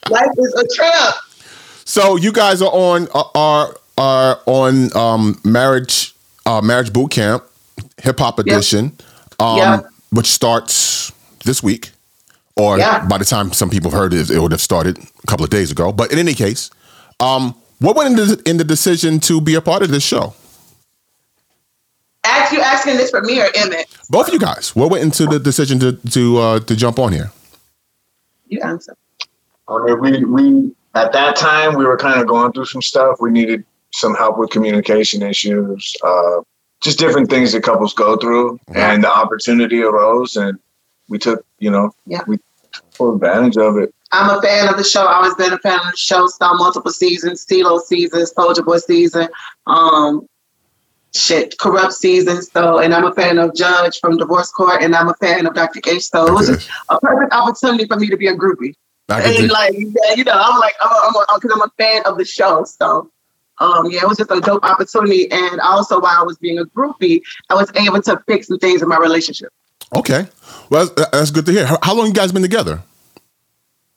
Life 0.09 0.29
is 0.37 0.53
a 0.53 0.67
trip. 0.75 1.15
so 1.83 2.15
you 2.15 2.31
guys 2.31 2.61
are 2.61 2.71
on 2.71 3.07
are 3.33 3.75
are 3.97 4.39
on 4.45 4.95
um 4.95 5.39
marriage 5.43 6.13
uh 6.45 6.61
marriage 6.61 6.93
boot 6.93 7.09
camp 7.11 7.43
hip 8.01 8.19
hop 8.19 8.37
edition 8.39 8.91
um 9.39 9.57
Yep. 9.57 9.85
which 10.11 10.27
starts 10.27 11.11
this 11.43 11.61
week 11.63 11.89
or 12.55 12.77
Yeah. 12.77 13.03
by 13.07 13.17
the 13.17 13.25
time 13.25 13.51
some 13.51 13.69
people 13.69 13.89
have 13.91 13.99
heard 13.99 14.13
it 14.13 14.29
it 14.29 14.39
would 14.39 14.51
have 14.51 14.61
started 14.61 14.97
a 14.99 15.27
couple 15.27 15.43
of 15.43 15.49
days 15.49 15.71
ago 15.71 15.91
but 15.91 16.11
in 16.11 16.19
any 16.19 16.33
case 16.35 16.69
um 17.19 17.55
what 17.79 17.95
went 17.95 18.17
into 18.19 18.39
in 18.49 18.57
the 18.57 18.63
decision 18.63 19.19
to 19.21 19.41
be 19.41 19.55
a 19.55 19.61
part 19.61 19.81
of 19.81 19.89
this 19.89 20.03
show 20.03 20.33
Ask 22.45 22.53
you 22.53 22.61
asking 22.61 22.97
this 22.97 23.09
for 23.09 23.21
me 23.21 23.41
or 23.41 23.47
Emmett? 23.55 23.87
both 24.09 24.27
of 24.27 24.33
you 24.33 24.39
guys 24.39 24.75
what 24.75 24.91
went 24.91 25.03
into 25.03 25.25
the 25.25 25.39
decision 25.39 25.79
to 25.79 25.93
to 26.11 26.37
uh 26.37 26.59
to 26.59 26.75
jump 26.75 26.99
on 26.99 27.11
here 27.11 27.31
You 28.47 28.61
answer. 28.61 28.95
I 29.67 29.79
mean, 29.85 29.99
we 29.99 30.25
we 30.25 30.75
at 30.93 31.11
that 31.13 31.35
time 31.35 31.75
we 31.75 31.85
were 31.85 31.97
kind 31.97 32.21
of 32.21 32.27
going 32.27 32.51
through 32.53 32.65
some 32.65 32.81
stuff. 32.83 33.17
We 33.19 33.31
needed 33.31 33.63
some 33.93 34.13
help 34.15 34.37
with 34.37 34.49
communication 34.51 35.21
issues, 35.23 35.95
uh, 36.03 36.41
just 36.81 36.99
different 36.99 37.29
things 37.29 37.51
that 37.53 37.63
couples 37.63 37.93
go 37.93 38.15
through, 38.17 38.59
and 38.75 39.03
the 39.03 39.09
opportunity 39.11 39.81
arose, 39.81 40.35
and 40.35 40.59
we 41.09 41.17
took, 41.17 41.45
you 41.59 41.71
know, 41.71 41.91
Yeah. 42.05 42.21
we 42.27 42.37
took 42.73 42.93
full 42.93 43.15
advantage 43.15 43.57
of 43.57 43.77
it. 43.77 43.93
I'm 44.11 44.29
a 44.37 44.41
fan 44.41 44.67
of 44.69 44.77
the 44.77 44.83
show. 44.83 45.07
I've 45.07 45.15
always 45.15 45.35
been 45.35 45.53
a 45.53 45.57
fan 45.59 45.79
of 45.79 45.91
the 45.91 45.97
show. 45.97 46.27
Saw 46.27 46.53
multiple 46.55 46.91
seasons, 46.91 47.45
CeeLo 47.45 47.81
season, 47.81 48.21
Soulja 48.23 48.63
Boy 48.63 48.77
season, 48.77 49.27
um, 49.65 50.27
shit, 51.15 51.57
Kurupt 51.57 51.93
season. 51.93 52.41
So, 52.41 52.79
and 52.79 52.93
I'm 52.93 53.05
a 53.05 53.13
fan 53.13 53.37
of 53.37 53.55
Judge 53.55 53.99
from 53.99 54.17
Divorce 54.17 54.51
Court, 54.51 54.81
and 54.83 54.95
I'm 54.95 55.09
a 55.09 55.13
fan 55.15 55.45
of 55.45 55.53
Dr. 55.53 55.79
Ish. 55.87 56.09
So 56.09 56.27
it 56.27 56.33
was 56.33 56.49
Okay. 56.49 56.57
just 56.59 56.69
a 56.89 56.99
perfect 56.99 57.33
opportunity 57.33 57.85
for 57.85 57.95
me 57.97 58.07
to 58.09 58.17
be 58.17 58.27
a 58.27 58.35
groupie. 58.35 58.73
And 59.09 59.23
dig- 59.37 59.51
like, 59.51 59.73
yeah, 59.77 60.15
you 60.15 60.23
know, 60.23 60.33
I'm 60.35 60.59
like, 60.59 60.73
I'm 60.81 61.13
because 61.39 61.51
I'm 61.53 61.61
a 61.61 61.71
fan 61.77 62.01
of 62.05 62.17
the 62.17 62.25
show. 62.25 62.63
So, 62.65 63.09
um, 63.59 63.89
yeah, 63.91 64.01
it 64.01 64.07
was 64.07 64.17
just 64.17 64.31
a 64.31 64.41
dope 64.41 64.63
opportunity. 64.65 65.31
And 65.31 65.61
also, 65.61 65.99
while 66.01 66.19
I 66.19 66.23
was 66.23 66.37
being 66.37 66.57
a 66.59 66.65
groupie, 66.65 67.21
I 67.49 67.53
was 67.55 67.71
able 67.75 68.01
to 68.01 68.21
fix 68.27 68.47
some 68.47 68.57
things 68.59 68.81
in 68.81 68.87
my 68.89 68.97
relationship. 68.97 69.51
okay 69.95 70.27
well 70.71 70.87
that's, 70.97 71.09
that's 71.11 71.31
good 71.31 71.45
to 71.45 71.51
hear 71.51 71.65
how, 71.67 71.77
how 71.83 71.93
long 71.93 72.07
you 72.07 72.13
guys 72.13 72.31
been 72.31 72.41
together 72.41 72.81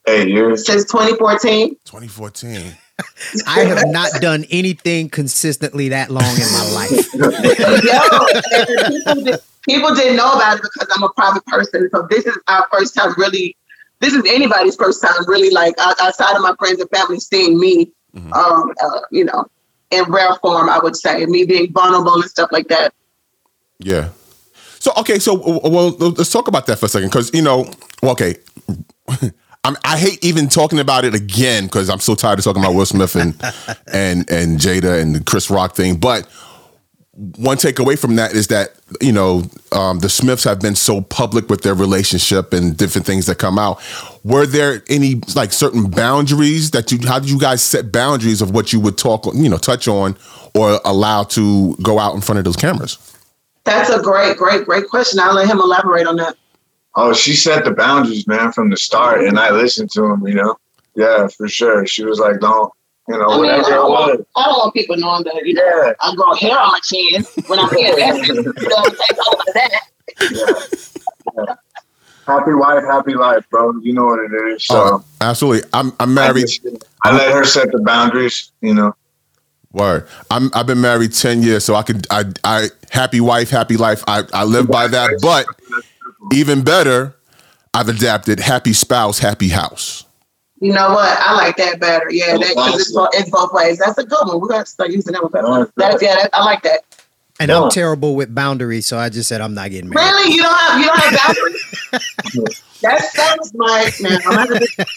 Eight 0.06 0.28
years. 0.28 0.66
Since 0.66 0.84
2014. 0.84 1.70
2014 1.86 2.76
I 3.46 3.60
have 3.60 3.86
not 3.88 4.10
done 4.20 4.44
anything 4.50 5.08
consistently 5.08 5.90
that 5.90 6.10
long 6.10 6.24
in 6.24 6.52
my 6.52 6.70
life. 6.74 7.14
Yo, 7.14 8.88
people, 8.88 9.24
did, 9.24 9.40
people 9.62 9.94
didn't 9.94 10.16
know 10.16 10.32
about 10.32 10.56
it 10.58 10.62
because 10.62 10.88
I'm 10.94 11.02
a 11.02 11.10
private 11.10 11.44
person. 11.46 11.88
So 11.90 12.06
this 12.10 12.26
is 12.26 12.36
our 12.48 12.66
first 12.72 12.94
time 12.94 13.14
really. 13.16 13.56
This 14.00 14.14
is 14.14 14.24
anybody's 14.28 14.76
first 14.76 15.02
time 15.02 15.26
really 15.26 15.50
like 15.50 15.74
outside 15.78 16.36
of 16.36 16.42
my 16.42 16.54
friends 16.58 16.80
and 16.80 16.88
family 16.90 17.18
seeing 17.18 17.58
me, 17.58 17.90
um, 18.32 18.72
uh, 18.80 19.00
you 19.10 19.24
know, 19.24 19.46
in 19.90 20.04
rare 20.04 20.36
form. 20.36 20.68
I 20.68 20.78
would 20.78 20.96
say 20.96 21.26
me 21.26 21.44
being 21.44 21.72
vulnerable 21.72 22.14
and 22.14 22.24
stuff 22.24 22.50
like 22.52 22.68
that. 22.68 22.94
Yeah. 23.80 24.10
So 24.78 24.92
okay, 24.98 25.18
so 25.18 25.34
well, 25.68 25.90
let's 25.90 26.30
talk 26.30 26.46
about 26.46 26.66
that 26.66 26.78
for 26.78 26.86
a 26.86 26.88
second, 26.88 27.08
because 27.08 27.34
you 27.34 27.42
know, 27.42 27.70
well, 28.02 28.12
okay, 28.12 28.36
I'm, 29.68 29.76
I 29.84 29.98
hate 29.98 30.24
even 30.24 30.48
talking 30.48 30.78
about 30.78 31.04
it 31.04 31.14
again 31.14 31.64
because 31.64 31.90
I'm 31.90 32.00
so 32.00 32.14
tired 32.14 32.38
of 32.38 32.44
talking 32.44 32.62
about 32.62 32.74
Will 32.74 32.86
Smith 32.86 33.14
and 33.14 33.34
and 33.92 34.28
and 34.30 34.58
Jada 34.58 35.00
and 35.00 35.14
the 35.14 35.22
Chris 35.22 35.50
Rock 35.50 35.76
thing. 35.76 35.96
But 35.96 36.26
one 37.36 37.58
takeaway 37.58 37.98
from 37.98 38.16
that 38.16 38.32
is 38.32 38.46
that 38.46 38.70
you 39.02 39.12
know 39.12 39.42
um, 39.72 39.98
the 39.98 40.08
Smiths 40.08 40.44
have 40.44 40.60
been 40.60 40.74
so 40.74 41.02
public 41.02 41.50
with 41.50 41.62
their 41.62 41.74
relationship 41.74 42.54
and 42.54 42.78
different 42.78 43.06
things 43.06 43.26
that 43.26 43.36
come 43.36 43.58
out. 43.58 43.82
Were 44.24 44.46
there 44.46 44.82
any 44.88 45.16
like 45.34 45.52
certain 45.52 45.90
boundaries 45.90 46.70
that 46.70 46.90
you? 46.90 46.98
How 47.06 47.18
did 47.18 47.28
you 47.28 47.38
guys 47.38 47.60
set 47.60 47.92
boundaries 47.92 48.40
of 48.40 48.52
what 48.52 48.72
you 48.72 48.80
would 48.80 48.96
talk, 48.96 49.26
you 49.34 49.50
know, 49.50 49.58
touch 49.58 49.86
on 49.86 50.16
or 50.54 50.80
allow 50.86 51.24
to 51.24 51.76
go 51.82 51.98
out 51.98 52.14
in 52.14 52.22
front 52.22 52.38
of 52.38 52.46
those 52.46 52.56
cameras? 52.56 52.96
That's 53.64 53.90
a 53.90 54.00
great, 54.00 54.38
great, 54.38 54.64
great 54.64 54.88
question. 54.88 55.20
I'll 55.20 55.34
let 55.34 55.46
him 55.46 55.58
elaborate 55.58 56.06
on 56.06 56.16
that. 56.16 56.36
Oh, 57.00 57.12
she 57.12 57.34
set 57.34 57.64
the 57.64 57.70
boundaries, 57.70 58.26
man, 58.26 58.50
from 58.50 58.70
the 58.70 58.76
start, 58.76 59.22
and 59.24 59.38
I 59.38 59.50
listened 59.50 59.90
to 59.92 60.04
him. 60.04 60.26
You 60.26 60.34
know, 60.34 60.56
yeah, 60.96 61.28
for 61.28 61.48
sure. 61.48 61.86
She 61.86 62.04
was 62.04 62.18
like, 62.18 62.40
"Don't, 62.40 62.72
you 63.08 63.16
know, 63.16 63.26
I 63.28 63.36
mean, 63.40 63.50
I 63.50 63.58
whatever 63.58 63.60
it 63.60 63.70
don't, 63.70 63.90
want. 63.92 64.28
I 64.36 64.44
don't 64.46 64.58
want 64.58 64.74
people 64.74 64.96
knowing 64.96 65.22
that 65.24 65.40
you 65.46 65.54
know 65.54 65.62
Yeah. 65.64 65.92
I 66.00 66.14
grow 66.16 66.34
hair 66.34 66.58
on 66.58 66.72
my 66.72 66.80
chin 66.82 67.24
when 67.46 67.60
I'm 67.60 67.68
here. 67.76 67.96
you 67.98 68.42
know, 68.42 68.52
take 68.52 69.18
all 69.26 69.40
of 69.40 69.46
that. 69.54 69.80
Yeah. 70.32 70.52
Yeah. 71.46 71.54
Happy 72.26 72.52
wife, 72.52 72.82
happy 72.84 73.14
life, 73.14 73.48
bro. 73.48 73.72
You 73.80 73.92
know 73.94 74.04
what 74.06 74.18
it 74.18 74.32
is. 74.54 74.66
So 74.66 74.76
Oh, 74.76 75.04
absolutely. 75.20 75.68
I'm 75.72 75.92
I'm 76.00 76.10
I, 76.18 76.26
married. 76.26 76.48
just- 76.48 76.66
I 77.04 77.16
let 77.16 77.32
her 77.32 77.44
set 77.44 77.70
the 77.72 77.78
boundaries. 77.80 78.50
You 78.60 78.74
know, 78.74 78.94
Word. 79.72 80.06
I'm 80.30 80.50
I've 80.52 80.66
been 80.66 80.80
married 80.80 81.12
10 81.14 81.42
years, 81.42 81.64
so 81.64 81.74
I 81.76 81.82
could 81.82 82.06
I 82.10 82.24
I 82.44 82.68
happy 82.90 83.20
wife, 83.20 83.50
happy 83.50 83.76
life. 83.76 84.02
I, 84.08 84.24
I 84.34 84.44
live 84.44 84.66
by 84.66 84.88
that. 84.88 85.20
But 85.22 85.46
even 86.32 86.62
better, 86.62 87.14
I've 87.74 87.88
adapted 87.88 88.40
happy 88.40 88.72
spouse, 88.72 89.18
happy 89.18 89.48
house. 89.48 90.04
You 90.60 90.72
know 90.72 90.90
what? 90.90 91.16
I 91.20 91.34
like 91.36 91.56
that 91.58 91.78
better. 91.78 92.10
Yeah, 92.10 92.36
that, 92.36 92.54
'cause 92.54 92.80
it's, 92.80 92.92
both, 92.92 93.10
it's 93.12 93.30
both 93.30 93.52
ways. 93.52 93.78
That's 93.78 93.98
a 93.98 94.04
good 94.04 94.26
one. 94.26 94.40
We 94.40 94.48
got 94.48 94.66
to 94.66 94.70
start 94.70 94.90
using 94.90 95.12
that 95.12 95.22
one 95.22 95.30
better. 95.30 95.70
That's 95.76 96.02
yeah, 96.02 96.16
that, 96.16 96.30
I 96.32 96.44
like 96.44 96.62
that. 96.62 96.80
And 97.40 97.52
I'm 97.52 97.70
terrible 97.70 98.16
with 98.16 98.34
boundaries, 98.34 98.86
so 98.86 98.98
I 98.98 99.10
just 99.10 99.28
said 99.28 99.40
I'm 99.40 99.54
not 99.54 99.70
getting 99.70 99.88
married. 99.90 100.04
Really, 100.04 100.34
you 100.34 100.42
don't 100.42 100.58
have 100.58 100.80
you 100.80 100.86
don't 100.86 100.98
have 100.98 101.26
boundaries. 101.26 102.62
that 102.82 103.04
sounds 103.12 103.54
like 103.54 103.94
man. 104.00 104.20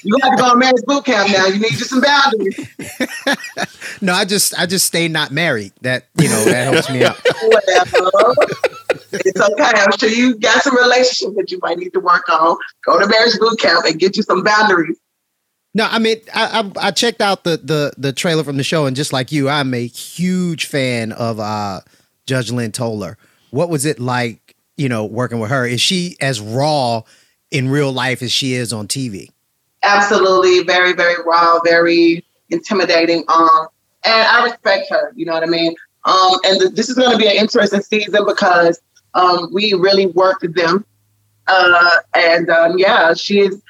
You 0.03 0.17
have 0.23 0.31
to 0.31 0.41
go 0.41 0.49
to 0.51 0.57
marriage 0.57 0.81
boot 0.85 1.05
camp 1.05 1.29
now. 1.31 1.45
You 1.45 1.59
need 1.59 1.71
you 1.71 1.77
some 1.77 2.01
boundaries. 2.01 2.67
No, 4.01 4.13
I 4.13 4.25
just 4.25 4.57
I 4.57 4.65
just 4.65 4.85
stay 4.85 5.07
not 5.07 5.31
married. 5.31 5.73
That 5.81 6.07
you 6.17 6.27
know 6.27 6.43
that 6.45 6.73
helps 6.73 6.89
me 6.89 7.03
out. 7.03 7.19
It's 9.13 9.41
okay. 9.41 9.63
I'm 9.63 9.91
sure 9.97 10.07
you 10.07 10.35
got 10.35 10.63
some 10.63 10.75
relationship 10.75 11.35
that 11.35 11.51
you 11.51 11.59
might 11.61 11.77
need 11.77 11.91
to 11.91 11.99
work 11.99 12.27
on. 12.29 12.57
Go 12.85 12.97
to 12.97 13.05
marriage 13.07 13.37
boot 13.39 13.59
camp 13.59 13.83
and 13.85 13.99
get 13.99 14.15
you 14.15 14.23
some 14.23 14.41
boundaries. 14.41 14.97
No, 15.73 15.85
I 15.89 15.99
mean 15.99 16.17
I, 16.33 16.61
I 16.61 16.87
I 16.87 16.91
checked 16.91 17.19
out 17.21 17.43
the 17.43 17.57
the 17.57 17.93
the 17.97 18.13
trailer 18.13 18.43
from 18.43 18.57
the 18.57 18.63
show, 18.63 18.85
and 18.85 18.95
just 18.95 19.11
like 19.11 19.31
you, 19.31 19.49
I'm 19.49 19.73
a 19.73 19.85
huge 19.85 20.65
fan 20.67 21.11
of 21.11 21.39
uh 21.39 21.81
Judge 22.31 22.49
Lynn 22.49 22.71
Toler. 22.71 23.17
What 23.49 23.69
was 23.69 23.85
it 23.85 23.99
like, 23.99 24.55
you 24.77 24.87
know, 24.87 25.03
working 25.03 25.39
with 25.39 25.51
her? 25.51 25.65
Is 25.65 25.81
she 25.81 26.15
as 26.21 26.39
raw 26.39 27.01
in 27.51 27.67
real 27.67 27.91
life 27.91 28.21
as 28.21 28.31
she 28.31 28.53
is 28.53 28.71
on 28.71 28.87
TV? 28.87 29.29
absolutely 29.83 30.63
very 30.63 30.93
very 30.93 31.15
raw 31.25 31.59
very 31.63 32.23
intimidating 32.49 33.23
um 33.29 33.67
and 34.05 34.27
i 34.27 34.43
respect 34.43 34.87
her 34.89 35.11
you 35.15 35.25
know 35.25 35.33
what 35.33 35.43
i 35.43 35.47
mean 35.47 35.73
um 36.05 36.33
and 36.43 36.59
th- 36.59 36.73
this 36.73 36.89
is 36.89 36.95
going 36.95 37.11
to 37.11 37.17
be 37.17 37.27
an 37.27 37.35
interesting 37.35 37.81
season 37.81 38.23
because 38.25 38.79
um 39.13 39.49
we 39.51 39.73
really 39.73 40.05
worked 40.07 40.45
them 40.53 40.85
uh 41.47 41.97
and 42.13 42.49
um 42.49 42.77
yeah 42.77 43.13
she 43.13 43.39
is 43.39 43.61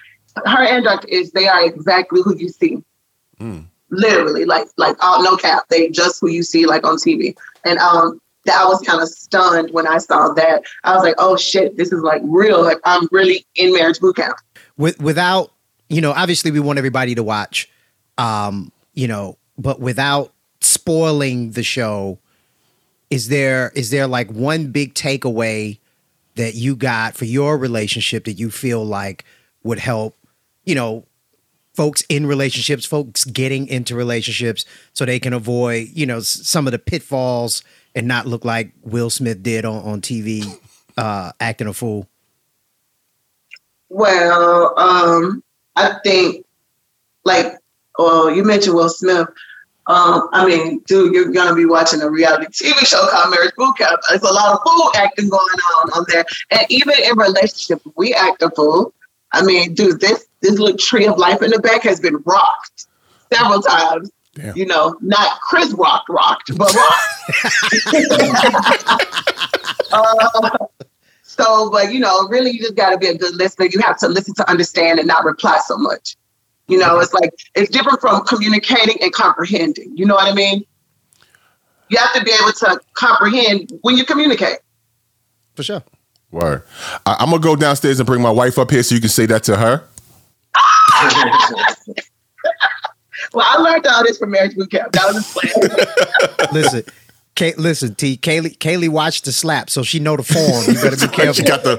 her 0.45 0.63
and 0.63 0.83
Dr. 0.83 1.07
Ish 1.07 1.29
they 1.29 1.47
are 1.47 1.65
exactly 1.65 2.21
who 2.23 2.35
you 2.37 2.49
see 2.49 2.83
literally 3.89 4.45
like 4.45 4.67
like 4.77 4.95
oh 5.01 5.21
no 5.23 5.37
cap 5.37 5.63
they 5.69 5.89
just 5.89 6.19
who 6.19 6.29
you 6.29 6.43
see 6.43 6.65
like 6.65 6.85
on 6.85 6.95
tv 6.95 7.35
and 7.65 7.79
um 7.79 8.19
that 8.45 8.59
I 8.59 8.65
was 8.65 8.81
kind 8.81 9.01
of 9.01 9.07
stunned 9.07 9.71
when 9.71 9.87
I 9.87 9.97
saw 9.97 10.33
that. 10.33 10.63
I 10.83 10.95
was 10.95 11.03
like, 11.03 11.15
"Oh 11.17 11.37
shit, 11.37 11.77
this 11.77 11.91
is 11.91 12.01
like 12.01 12.21
real. 12.25 12.63
Like 12.63 12.79
I'm 12.83 13.07
really 13.11 13.45
in 13.55 13.73
marriage 13.73 13.99
boot 13.99 14.15
camp." 14.15 14.37
With 14.77 14.99
without, 15.01 15.51
you 15.89 16.01
know, 16.01 16.11
obviously 16.11 16.51
we 16.51 16.59
want 16.59 16.77
everybody 16.77 17.15
to 17.15 17.23
watch, 17.23 17.69
um, 18.17 18.71
you 18.93 19.07
know, 19.07 19.37
but 19.57 19.79
without 19.79 20.33
spoiling 20.61 21.51
the 21.51 21.63
show, 21.63 22.19
is 23.09 23.27
there 23.27 23.71
is 23.75 23.89
there 23.91 24.07
like 24.07 24.31
one 24.31 24.71
big 24.71 24.93
takeaway 24.93 25.77
that 26.35 26.55
you 26.55 26.75
got 26.75 27.15
for 27.15 27.25
your 27.25 27.57
relationship 27.57 28.25
that 28.25 28.33
you 28.33 28.49
feel 28.49 28.83
like 28.85 29.25
would 29.63 29.79
help, 29.79 30.15
you 30.63 30.73
know, 30.73 31.05
folks 31.73 32.03
in 32.09 32.25
relationships, 32.25 32.85
folks 32.85 33.25
getting 33.25 33.67
into 33.67 33.95
relationships 33.95 34.65
so 34.93 35.05
they 35.05 35.19
can 35.19 35.33
avoid, 35.33 35.89
you 35.93 36.05
know, 36.05 36.19
some 36.21 36.67
of 36.67 36.71
the 36.71 36.79
pitfalls 36.79 37.63
and 37.95 38.07
not 38.07 38.25
look 38.25 38.45
like 38.45 38.73
Will 38.83 39.09
Smith 39.09 39.43
did 39.43 39.65
on, 39.65 39.83
on 39.83 40.01
TV 40.01 40.59
uh 40.97 41.31
acting 41.39 41.67
a 41.67 41.73
fool. 41.73 42.07
Well, 43.89 44.73
um, 44.79 45.43
I 45.75 45.95
think 46.03 46.45
like 47.25 47.53
well, 47.97 48.33
you 48.33 48.43
mentioned 48.43 48.75
Will 48.75 48.89
Smith. 48.89 49.27
Um, 49.87 50.29
I 50.31 50.45
mean, 50.45 50.79
dude, 50.87 51.13
you're 51.13 51.31
gonna 51.31 51.55
be 51.55 51.65
watching 51.65 52.01
a 52.01 52.09
reality 52.09 52.45
TV 52.45 52.85
show 52.85 53.05
called 53.07 53.31
Marriage 53.31 53.53
Bootcamp. 53.55 53.97
There's 54.09 54.21
a 54.21 54.33
lot 54.33 54.53
of 54.53 54.59
fool 54.65 54.91
acting 54.95 55.29
going 55.29 55.41
on 55.41 55.91
on 55.91 56.05
there, 56.07 56.25
and 56.51 56.61
even 56.69 56.93
in 57.03 57.17
relationships, 57.17 57.85
we 57.95 58.13
act 58.13 58.41
a 58.41 58.49
fool. 58.51 58.93
I 59.33 59.43
mean, 59.43 59.73
dude, 59.73 59.99
this 59.99 60.25
this 60.41 60.57
little 60.57 60.77
tree 60.77 61.07
of 61.07 61.17
life 61.17 61.41
in 61.41 61.51
the 61.51 61.59
back 61.59 61.83
has 61.83 61.99
been 61.99 62.17
rocked 62.25 62.87
several 63.33 63.61
times. 63.61 64.09
You 64.55 64.65
know, 64.65 64.97
not 65.01 65.41
Chris 65.41 65.73
rocked, 65.73 66.07
rocked, 66.09 66.57
but 66.57 66.73
rocked. 66.73 67.11
uh, 69.91 70.57
so, 71.23 71.69
but 71.69 71.91
you 71.93 71.99
know, 71.99 72.27
really, 72.29 72.51
you 72.51 72.59
just 72.59 72.75
got 72.75 72.91
to 72.91 72.97
be 72.97 73.07
a 73.07 73.17
good 73.17 73.35
listener. 73.35 73.65
You 73.65 73.79
have 73.81 73.97
to 73.99 74.07
listen 74.07 74.33
to 74.35 74.49
understand 74.49 74.99
and 74.99 75.07
not 75.07 75.25
reply 75.25 75.59
so 75.65 75.77
much. 75.77 76.15
You 76.67 76.77
know, 76.77 76.99
it's 76.99 77.13
like 77.13 77.31
it's 77.55 77.69
different 77.69 77.99
from 77.99 78.23
communicating 78.25 78.95
and 79.01 79.11
comprehending. 79.11 79.97
You 79.97 80.05
know 80.05 80.15
what 80.15 80.31
I 80.31 80.33
mean? 80.33 80.65
You 81.89 81.97
have 81.97 82.13
to 82.13 82.23
be 82.23 82.31
able 82.31 82.53
to 82.53 82.79
comprehend 82.93 83.73
when 83.81 83.97
you 83.97 84.05
communicate. 84.05 84.59
For 85.55 85.63
sure. 85.63 85.83
Word. 86.31 86.63
I, 87.05 87.17
I'm 87.19 87.29
gonna 87.29 87.41
go 87.41 87.57
downstairs 87.57 87.99
and 87.99 88.07
bring 88.07 88.21
my 88.21 88.31
wife 88.31 88.57
up 88.57 88.71
here 88.71 88.83
so 88.83 88.95
you 88.95 89.01
can 89.01 89.09
say 89.09 89.25
that 89.25 89.43
to 89.43 89.57
her. 89.57 89.83
Well, 93.33 93.45
I 93.47 93.61
learned 93.61 93.87
all 93.87 94.03
this 94.03 94.17
from 94.17 94.31
marriage 94.31 94.55
boot 94.55 94.71
camp. 94.71 94.91
That 94.91 95.13
was 95.13 95.15
just 95.15 95.37
playing. 95.37 96.51
listen, 96.53 96.83
Kay, 97.35 97.53
listen, 97.57 97.95
T. 97.95 98.17
Kaylee, 98.17 98.57
Kaylee 98.57 98.89
watched 98.89 99.25
the 99.25 99.31
slap, 99.31 99.69
so 99.69 99.83
she 99.83 99.99
know 99.99 100.17
the 100.17 100.23
form. 100.23 100.63
You 100.67 100.81
better 100.81 101.07
be 101.07 101.13
careful. 101.15 101.33
she 101.33 101.43
got 101.43 101.63
the 101.63 101.77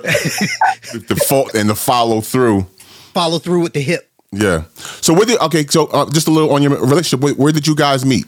the 1.09 1.17
fault 1.17 1.55
and 1.55 1.69
the 1.69 1.75
follow 1.75 2.21
through. 2.21 2.67
Follow 3.13 3.39
through 3.39 3.61
with 3.61 3.75
the 3.75 3.83
hip. 3.83 4.11
Yeah. 4.31 4.65
So 4.77 5.13
where 5.13 5.27
did 5.27 5.39
okay? 5.41 5.67
So 5.67 5.87
uh, 5.89 6.11
just 6.11 6.27
a 6.27 6.31
little 6.31 6.53
on 6.53 6.63
your 6.63 6.73
relationship. 6.73 7.21
Where, 7.21 7.35
where 7.35 7.53
did 7.53 7.67
you 7.67 7.75
guys 7.75 8.07
meet? 8.07 8.27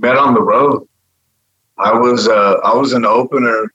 met 0.00 0.16
on 0.16 0.34
the 0.34 0.42
road. 0.42 0.88
I 1.78 1.92
was 1.92 2.28
uh, 2.28 2.56
I 2.64 2.74
was 2.74 2.92
an 2.92 3.04
opener 3.04 3.72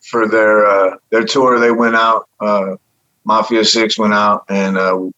for 0.00 0.28
their 0.28 0.66
uh, 0.66 0.96
their 1.10 1.24
tour. 1.24 1.58
They 1.58 1.70
went 1.70 1.94
out. 1.94 2.28
Uh, 2.40 2.76
Mafia 3.24 3.64
Six 3.64 3.98
went 3.98 4.14
out, 4.14 4.44
and 4.48 4.76
uh, 4.76 4.96
it 4.96 5.12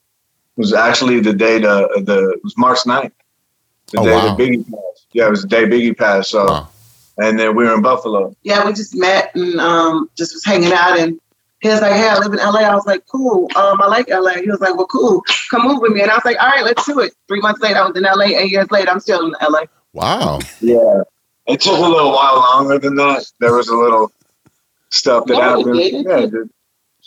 was 0.60 0.72
actually 0.72 1.20
the 1.20 1.32
day 1.32 1.58
the 1.58 1.76
the 2.04 2.30
it 2.36 2.44
was 2.44 2.56
March 2.56 2.80
9th. 2.86 3.12
The 3.92 4.00
Oh, 4.00 4.04
day 4.04 4.12
wow. 4.14 4.34
the 4.36 4.42
Biggie 4.42 4.64
passed. 4.70 5.06
Yeah, 5.12 5.26
it 5.26 5.30
was 5.30 5.42
the 5.42 5.48
day 5.48 5.64
Biggie 5.64 5.96
passed. 5.96 6.30
So, 6.30 6.66
and 7.18 7.38
then 7.38 7.56
we 7.56 7.64
were 7.64 7.74
in 7.74 7.82
Buffalo. 7.82 8.36
yeah, 8.44 8.64
we 8.64 8.72
just 8.72 8.94
met 8.94 9.34
and 9.34 9.58
um, 9.60 10.08
just 10.16 10.32
was 10.34 10.44
hanging 10.44 10.72
out. 10.72 10.96
And 10.98 11.18
he 11.60 11.68
was 11.68 11.80
like, 11.80 11.92
"Hey, 11.92 12.08
I 12.08 12.18
live 12.18 12.32
in 12.32 12.38
LA." 12.38 12.60
I 12.60 12.74
was 12.74 12.86
like, 12.86 13.02
"Cool. 13.06 13.48
Um, 13.56 13.82
I 13.82 13.86
like 13.88 14.08
LA." 14.08 14.34
He 14.44 14.48
was 14.50 14.60
like, 14.60 14.76
"Well, 14.76 14.86
cool. 14.86 15.22
Come 15.50 15.66
move 15.66 15.80
with 15.80 15.92
me." 15.92 16.02
And 16.02 16.10
I 16.10 16.14
was 16.14 16.24
like, 16.24 16.38
"All 16.40 16.48
right, 16.48 16.64
let's 16.64 16.84
do 16.86 17.00
it." 17.00 17.12
Three 17.28 17.40
months 17.40 17.60
later, 17.60 17.80
I 17.80 17.86
was 17.88 17.96
in 17.96 18.04
LA. 18.04 18.26
Eight 18.38 18.50
years 18.52 18.70
later, 18.70 18.90
I'm 18.90 19.00
still 19.00 19.26
in 19.26 19.34
LA. 19.42 19.62
Wow. 19.92 20.38
Yeah, 20.60 21.02
it 21.48 21.60
took 21.60 21.76
a 21.76 21.80
little 21.82 22.12
while 22.12 22.36
longer 22.36 22.78
than 22.78 22.94
that. 22.96 23.26
There 23.40 23.54
was 23.54 23.68
a 23.68 23.76
little 23.76 24.12
stuff 24.90 25.24
that 25.26 25.34
No, 25.34 25.40
happened. 25.40 25.80
Yeah. 26.32 26.42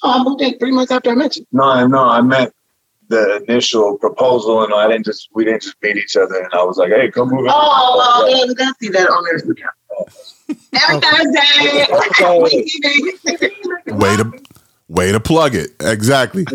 Oh, 0.05 0.19
I 0.19 0.23
moved 0.23 0.41
in 0.41 0.59
three 0.59 0.71
months 0.73 0.91
after 0.91 1.11
I 1.11 1.15
met 1.15 1.37
you. 1.37 1.45
No, 1.53 1.63
I 1.63 1.87
no, 1.87 1.99
I 2.03 2.19
meant 2.21 2.53
the 3.13 3.43
initial 3.47 3.97
proposal, 3.97 4.63
and 4.63 4.73
I 4.73 4.87
didn't 4.87 5.05
just 5.05 5.29
we 5.33 5.43
didn't 5.45 5.61
just 5.63 5.75
meet 5.81 5.95
each 5.97 6.15
other, 6.17 6.41
and 6.41 6.53
I 6.53 6.63
was 6.63 6.77
like, 6.77 6.91
"Hey, 6.91 7.09
come 7.11 7.29
move 7.29 7.45
in." 7.45 7.51
Oh, 7.53 7.95
well, 7.97 8.29
yeah, 8.29 8.45
we 8.47 8.55
got 8.55 8.69
to 8.69 8.75
see 8.79 8.87
that 8.89 9.09
on 9.09 9.23
there. 9.23 9.35
Every 10.73 10.99
Thursday. 10.99 11.85
Way 13.93 14.17
to 14.17 14.33
way 14.89 15.11
to 15.11 15.19
plug 15.19 15.53
it. 15.55 15.71
Exactly. 15.79 16.45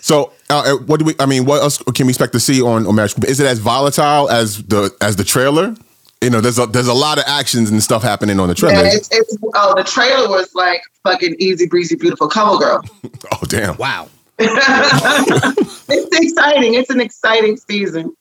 so 0.00 0.32
uh, 0.50 0.74
what 0.86 1.00
do 1.00 1.06
we? 1.06 1.14
I 1.18 1.26
mean, 1.26 1.44
what 1.44 1.60
else 1.62 1.78
can 1.94 2.06
we 2.06 2.10
expect 2.10 2.32
to 2.34 2.40
see 2.40 2.62
on 2.62 2.86
on 2.86 2.94
Marriage? 2.94 3.14
Is 3.24 3.40
it 3.40 3.46
as 3.46 3.58
volatile 3.58 4.30
as 4.30 4.62
the 4.64 4.94
as 5.00 5.16
the 5.16 5.24
trailer? 5.24 5.74
You 6.20 6.30
know, 6.30 6.40
there's 6.40 6.58
a 6.58 6.66
there's 6.66 6.88
a 6.88 6.94
lot 6.94 7.18
of 7.18 7.24
actions 7.26 7.70
and 7.70 7.82
stuff 7.82 8.02
happening 8.02 8.40
on 8.40 8.48
the 8.48 8.54
trailer. 8.54 8.82
Yeah, 8.82 8.94
it's, 8.94 9.08
it's, 9.12 9.36
oh, 9.54 9.74
the 9.76 9.84
trailer 9.84 10.28
was 10.28 10.52
like 10.54 10.82
fucking 11.04 11.36
easy 11.38 11.66
breezy, 11.66 11.94
beautiful 11.94 12.28
cover 12.28 12.58
girl. 12.58 12.82
oh 13.32 13.40
damn! 13.48 13.76
Wow. 13.76 14.08
it's 15.88 16.18
exciting. 16.20 16.74
It's 16.74 16.90
an 16.90 17.00
exciting 17.00 17.56
season. 17.56 18.14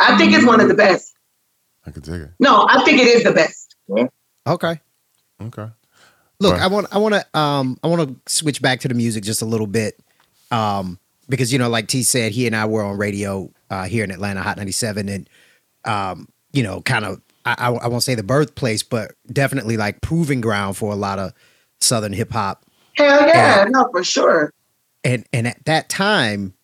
I 0.00 0.16
think 0.16 0.32
it's 0.32 0.46
one 0.46 0.60
of 0.60 0.68
the 0.68 0.74
best. 0.74 1.14
I 1.86 1.90
can 1.90 2.02
take 2.02 2.20
it. 2.22 2.30
No, 2.38 2.66
I 2.68 2.82
think 2.84 3.00
it 3.00 3.06
is 3.06 3.24
the 3.24 3.32
best. 3.32 3.76
Okay. 4.46 4.80
Okay. 5.40 5.68
Look, 6.40 6.52
Right. 6.52 6.62
I 6.62 6.66
want 6.68 6.86
I 6.92 6.98
want 6.98 7.14
to 7.14 7.38
um 7.38 7.78
I 7.82 7.88
want 7.88 8.08
to 8.08 8.32
switch 8.32 8.62
back 8.62 8.80
to 8.80 8.88
the 8.88 8.94
music 8.94 9.24
just 9.24 9.42
a 9.42 9.46
little 9.46 9.66
bit. 9.66 9.98
Um 10.50 10.98
because 11.28 11.52
you 11.52 11.58
know 11.58 11.68
like 11.68 11.88
T 11.88 12.02
said 12.02 12.32
he 12.32 12.46
and 12.46 12.56
I 12.56 12.64
were 12.66 12.82
on 12.82 12.96
radio 12.96 13.50
uh 13.70 13.84
here 13.84 14.04
in 14.04 14.10
Atlanta 14.10 14.42
Hot 14.42 14.56
97 14.56 15.08
and 15.08 15.28
um 15.84 16.28
you 16.52 16.62
know 16.62 16.80
kind 16.82 17.04
of 17.04 17.20
I 17.44 17.54
I, 17.58 17.70
I 17.72 17.88
won't 17.88 18.02
say 18.02 18.14
the 18.14 18.22
birthplace 18.22 18.82
but 18.82 19.12
definitely 19.32 19.76
like 19.76 20.00
proving 20.00 20.40
ground 20.40 20.76
for 20.76 20.92
a 20.92 20.96
lot 20.96 21.18
of 21.18 21.32
southern 21.80 22.12
hip 22.12 22.30
hop 22.32 22.64
Hell 22.96 23.28
yeah, 23.28 23.64
no, 23.68 23.88
for 23.92 24.02
sure. 24.02 24.52
And 25.04 25.24
and 25.32 25.46
at 25.46 25.64
that 25.64 25.88
time 25.88 26.54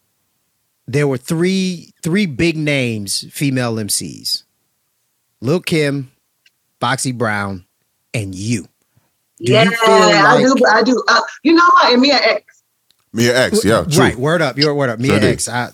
there 0.86 1.06
were 1.06 1.18
three 1.18 1.92
three 2.02 2.26
big 2.26 2.56
names 2.56 3.24
female 3.32 3.76
MCs. 3.76 4.44
Lil 5.40 5.60
Kim, 5.60 6.10
Foxy 6.80 7.12
Brown, 7.12 7.66
and 8.12 8.34
you. 8.34 8.66
Do 9.38 9.52
yeah, 9.52 9.64
you 9.64 9.70
feel 9.70 9.88
I 9.88 10.38
do. 10.40 10.66
I 10.66 10.82
do. 10.82 11.02
Uh, 11.08 11.20
you 11.42 11.54
know 11.54 11.64
what? 11.64 11.92
And 11.92 12.00
Mia 12.00 12.14
X. 12.14 12.62
Mia 13.12 13.36
X, 13.46 13.64
yeah, 13.64 13.84
true. 13.84 14.02
Right, 14.02 14.16
word 14.16 14.42
up, 14.42 14.58
your 14.58 14.74
word 14.74 14.90
up. 14.90 14.98
Mia 14.98 15.12
Sure 15.12 15.20
did. 15.20 15.32
X. 15.32 15.48
I, 15.48 15.70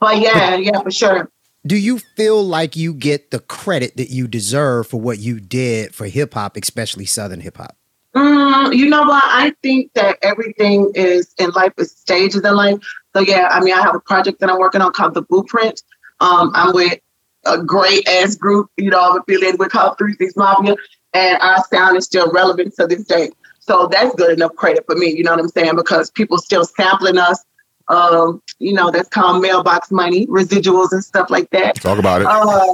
But 0.00 0.18
yeah, 0.18 0.56
yeah, 0.56 0.80
for 0.80 0.90
sure. 0.90 1.30
Do 1.66 1.76
you 1.76 1.98
feel 2.16 2.42
like 2.42 2.74
you 2.74 2.94
get 2.94 3.30
the 3.30 3.40
credit 3.40 3.96
that 3.98 4.08
you 4.08 4.26
deserve 4.26 4.86
for 4.86 4.98
what 4.98 5.18
you 5.18 5.40
did 5.40 5.94
for 5.94 6.06
hip 6.06 6.32
hop, 6.32 6.56
especially 6.56 7.04
Southern 7.04 7.40
hip 7.40 7.58
hop? 7.58 7.76
Mm, 8.14 8.76
you 8.76 8.88
know 8.88 9.04
what? 9.04 9.22
I 9.24 9.54
think 9.62 9.92
that 9.94 10.18
everything 10.22 10.90
is 10.94 11.32
in 11.38 11.50
life 11.50 11.72
is 11.78 11.92
stages 11.92 12.44
in 12.44 12.56
life. 12.56 12.78
So 13.14 13.22
yeah, 13.22 13.48
I 13.50 13.60
mean, 13.60 13.74
I 13.74 13.82
have 13.82 13.94
a 13.94 14.00
project 14.00 14.40
that 14.40 14.50
I'm 14.50 14.58
working 14.58 14.80
on 14.80 14.92
called 14.92 15.14
The 15.14 15.22
Blueprint. 15.22 15.82
Um, 16.20 16.50
I'm 16.54 16.74
with 16.74 16.98
a 17.46 17.62
great 17.62 18.06
ass 18.08 18.34
group. 18.34 18.68
You 18.76 18.90
know, 18.90 19.00
I'm 19.00 19.20
affiliated 19.20 19.60
with 19.60 19.70
called 19.70 19.96
Three 19.96 20.14
Six 20.14 20.34
Mafia, 20.36 20.74
and 21.14 21.40
our 21.40 21.64
sound 21.72 21.96
is 21.96 22.04
still 22.04 22.30
relevant 22.32 22.74
to 22.76 22.86
this 22.86 23.04
day. 23.04 23.30
So 23.60 23.86
that's 23.86 24.14
good 24.16 24.32
enough 24.32 24.56
credit 24.56 24.84
for 24.86 24.96
me. 24.96 25.14
You 25.16 25.22
know 25.22 25.30
what 25.30 25.40
I'm 25.40 25.48
saying? 25.48 25.76
Because 25.76 26.10
people 26.10 26.38
still 26.38 26.64
sampling 26.64 27.18
us. 27.18 27.44
Um, 27.90 28.40
you 28.60 28.72
know, 28.72 28.92
that's 28.92 29.08
called 29.08 29.42
mailbox 29.42 29.90
money, 29.90 30.24
residuals 30.28 30.92
and 30.92 31.02
stuff 31.02 31.28
like 31.28 31.50
that. 31.50 31.74
Talk 31.74 31.98
about 31.98 32.20
it. 32.22 32.26
Uh, 32.28 32.72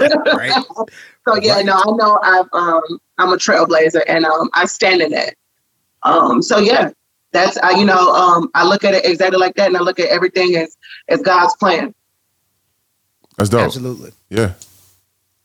Right. 0.34 0.52
so 1.28 1.36
yeah, 1.36 1.60
no, 1.60 1.74
I 1.74 1.96
know 1.96 2.18
I've 2.22 2.48
um 2.52 3.00
I'm 3.18 3.28
a 3.32 3.36
trailblazer 3.36 4.02
and 4.08 4.24
um 4.24 4.48
I 4.54 4.64
stand 4.64 5.02
in 5.02 5.10
that. 5.10 5.34
Um 6.02 6.40
so 6.40 6.58
yeah, 6.58 6.90
that's 7.32 7.58
I 7.58 7.72
you 7.72 7.84
know, 7.84 8.12
um 8.12 8.50
I 8.54 8.64
look 8.66 8.84
at 8.84 8.94
it 8.94 9.04
exactly 9.04 9.38
like 9.38 9.54
that 9.56 9.66
and 9.66 9.76
I 9.76 9.80
look 9.80 10.00
at 10.00 10.08
everything 10.08 10.56
as 10.56 10.78
as 11.08 11.20
God's 11.20 11.54
plan. 11.56 11.94
That's 13.36 13.50
dope. 13.50 13.60
Absolutely. 13.60 14.12
Yeah. 14.30 14.54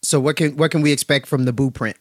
So 0.01 0.21
what 0.21 0.37
can 0.37 0.55
what 0.55 0.71
can 0.71 0.81
we 0.81 0.93
expect 0.93 1.27
from 1.27 1.43
the 1.43 1.51
blueprint? 1.51 1.97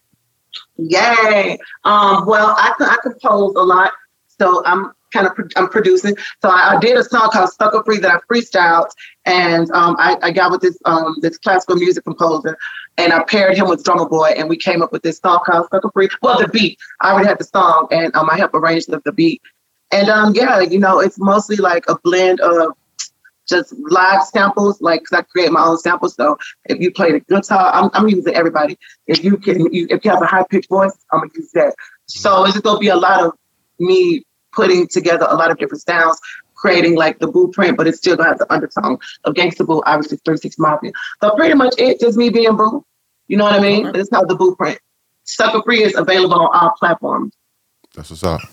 Yay. 0.77 1.59
Um 1.85 2.27
well 2.27 2.55
I 2.57 2.73
I 2.79 2.97
compose 3.03 3.57
a 3.57 3.63
lot. 3.63 3.93
So 4.39 4.65
I'm 4.65 4.93
kind 5.17 5.27
of 5.27 5.35
pro- 5.35 5.49
I'm 5.57 5.69
producing. 5.69 6.17
So 6.43 6.49
I, 6.51 6.75
I 6.77 6.79
did 6.81 6.97
a 6.97 7.05
song 7.05 7.31
called 7.33 7.51
Sucker 7.53 7.83
Free 7.85 7.99
that 7.99 8.11
I 8.11 8.19
freestyled 8.33 8.91
and 9.25 9.71
um 9.73 9.97
I, 9.99 10.17
I 10.23 10.31
got 10.31 10.51
with 10.51 10.61
this 10.61 10.79
um 10.85 11.17
this 11.21 11.39
classical 11.39 11.77
music 11.77 12.05
composer 12.05 12.57
and 12.99 13.13
I 13.13 13.23
paired 13.25 13.57
him 13.57 13.69
with 13.69 13.85
Drummer 13.85 14.09
Boy, 14.09 14.31
and 14.37 14.49
we 14.49 14.57
came 14.57 14.83
up 14.83 14.93
with 14.93 15.03
this 15.03 15.19
song 15.19 15.41
called 15.45 15.69
Sucker 15.71 15.91
Free. 15.93 16.09
Well, 16.23 16.39
the 16.41 16.49
beat. 16.49 16.79
I 17.01 17.13
already 17.13 17.29
had 17.29 17.39
the 17.39 17.45
song, 17.45 17.89
and 17.91 18.15
um, 18.17 18.29
I 18.31 18.37
helped 18.39 18.55
arrange 18.55 18.87
the, 18.87 19.01
the 19.05 19.13
beat. 19.13 19.43
And 19.93 20.09
um, 20.09 20.35
yeah, 20.35 20.61
you 20.61 20.79
know, 20.79 21.01
it's 21.01 21.19
mostly 21.19 21.57
like 21.57 21.85
a 21.89 21.99
blend 22.03 22.41
of 22.41 22.73
just 23.49 23.75
live 23.79 24.25
samples, 24.25 24.81
like 24.81 25.05
'cause 25.05 25.19
I 25.19 25.23
create 25.23 25.53
my 25.53 25.63
own 25.65 25.79
samples. 25.79 26.15
So 26.15 26.37
if 26.65 26.81
you 26.81 26.91
play 26.91 27.13
the 27.13 27.21
guitar, 27.21 27.71
I'm, 27.73 27.91
I'm 27.95 28.09
using 28.09 28.35
everybody. 28.35 28.77
If 29.07 29.23
you 29.23 29.37
can, 29.37 29.73
you, 29.73 29.87
if 29.91 30.05
you 30.05 30.11
have 30.11 30.23
a 30.23 30.27
high 30.27 30.45
pitched 30.51 30.69
voice, 30.69 30.97
I'm 31.13 31.21
gonna 31.21 31.31
use 31.37 31.53
that. 31.53 31.75
So 32.07 32.45
it's 32.45 32.55
just 32.55 32.65
gonna 32.65 32.81
be 32.81 32.89
a 32.89 32.97
lot 32.97 33.25
of 33.25 33.33
me 33.79 34.25
putting 34.57 34.89
together 34.89 35.27
a 35.29 35.37
lot 35.37 35.51
of 35.53 35.59
different 35.59 35.83
sounds, 35.83 36.19
creating 36.55 36.97
like 36.97 37.19
the 37.21 37.29
blueprint, 37.29 37.77
but 37.77 37.87
it's 37.87 37.99
still 37.99 38.17
gonna 38.17 38.31
have 38.31 38.39
the 38.39 38.53
undertone 38.53 38.99
of 39.25 39.35
Gangsta 39.35 39.65
Boo, 39.67 39.83
obviously 39.87 40.19
36 40.25 40.59
Mafia. 40.59 40.91
So 41.21 41.31
pretty 41.37 41.55
much 41.55 41.75
it, 41.79 42.01
just 42.01 42.17
me 42.19 42.31
being 42.31 42.57
Boo. 42.57 42.85
You 43.29 43.37
know 43.37 43.45
what 43.45 43.55
I 43.55 43.61
mean? 43.61 43.91
It's 43.95 44.09
called 44.11 44.29
the 44.29 44.35
blueprint. 44.37 44.79
Sucker 45.25 45.63
Free 45.63 45.83
is 45.83 45.95
available 45.97 46.41
on 46.41 46.49
all 46.53 46.71
platforms. 46.79 47.35
That's 47.95 48.11
what's 48.11 48.23
up. 48.25 48.41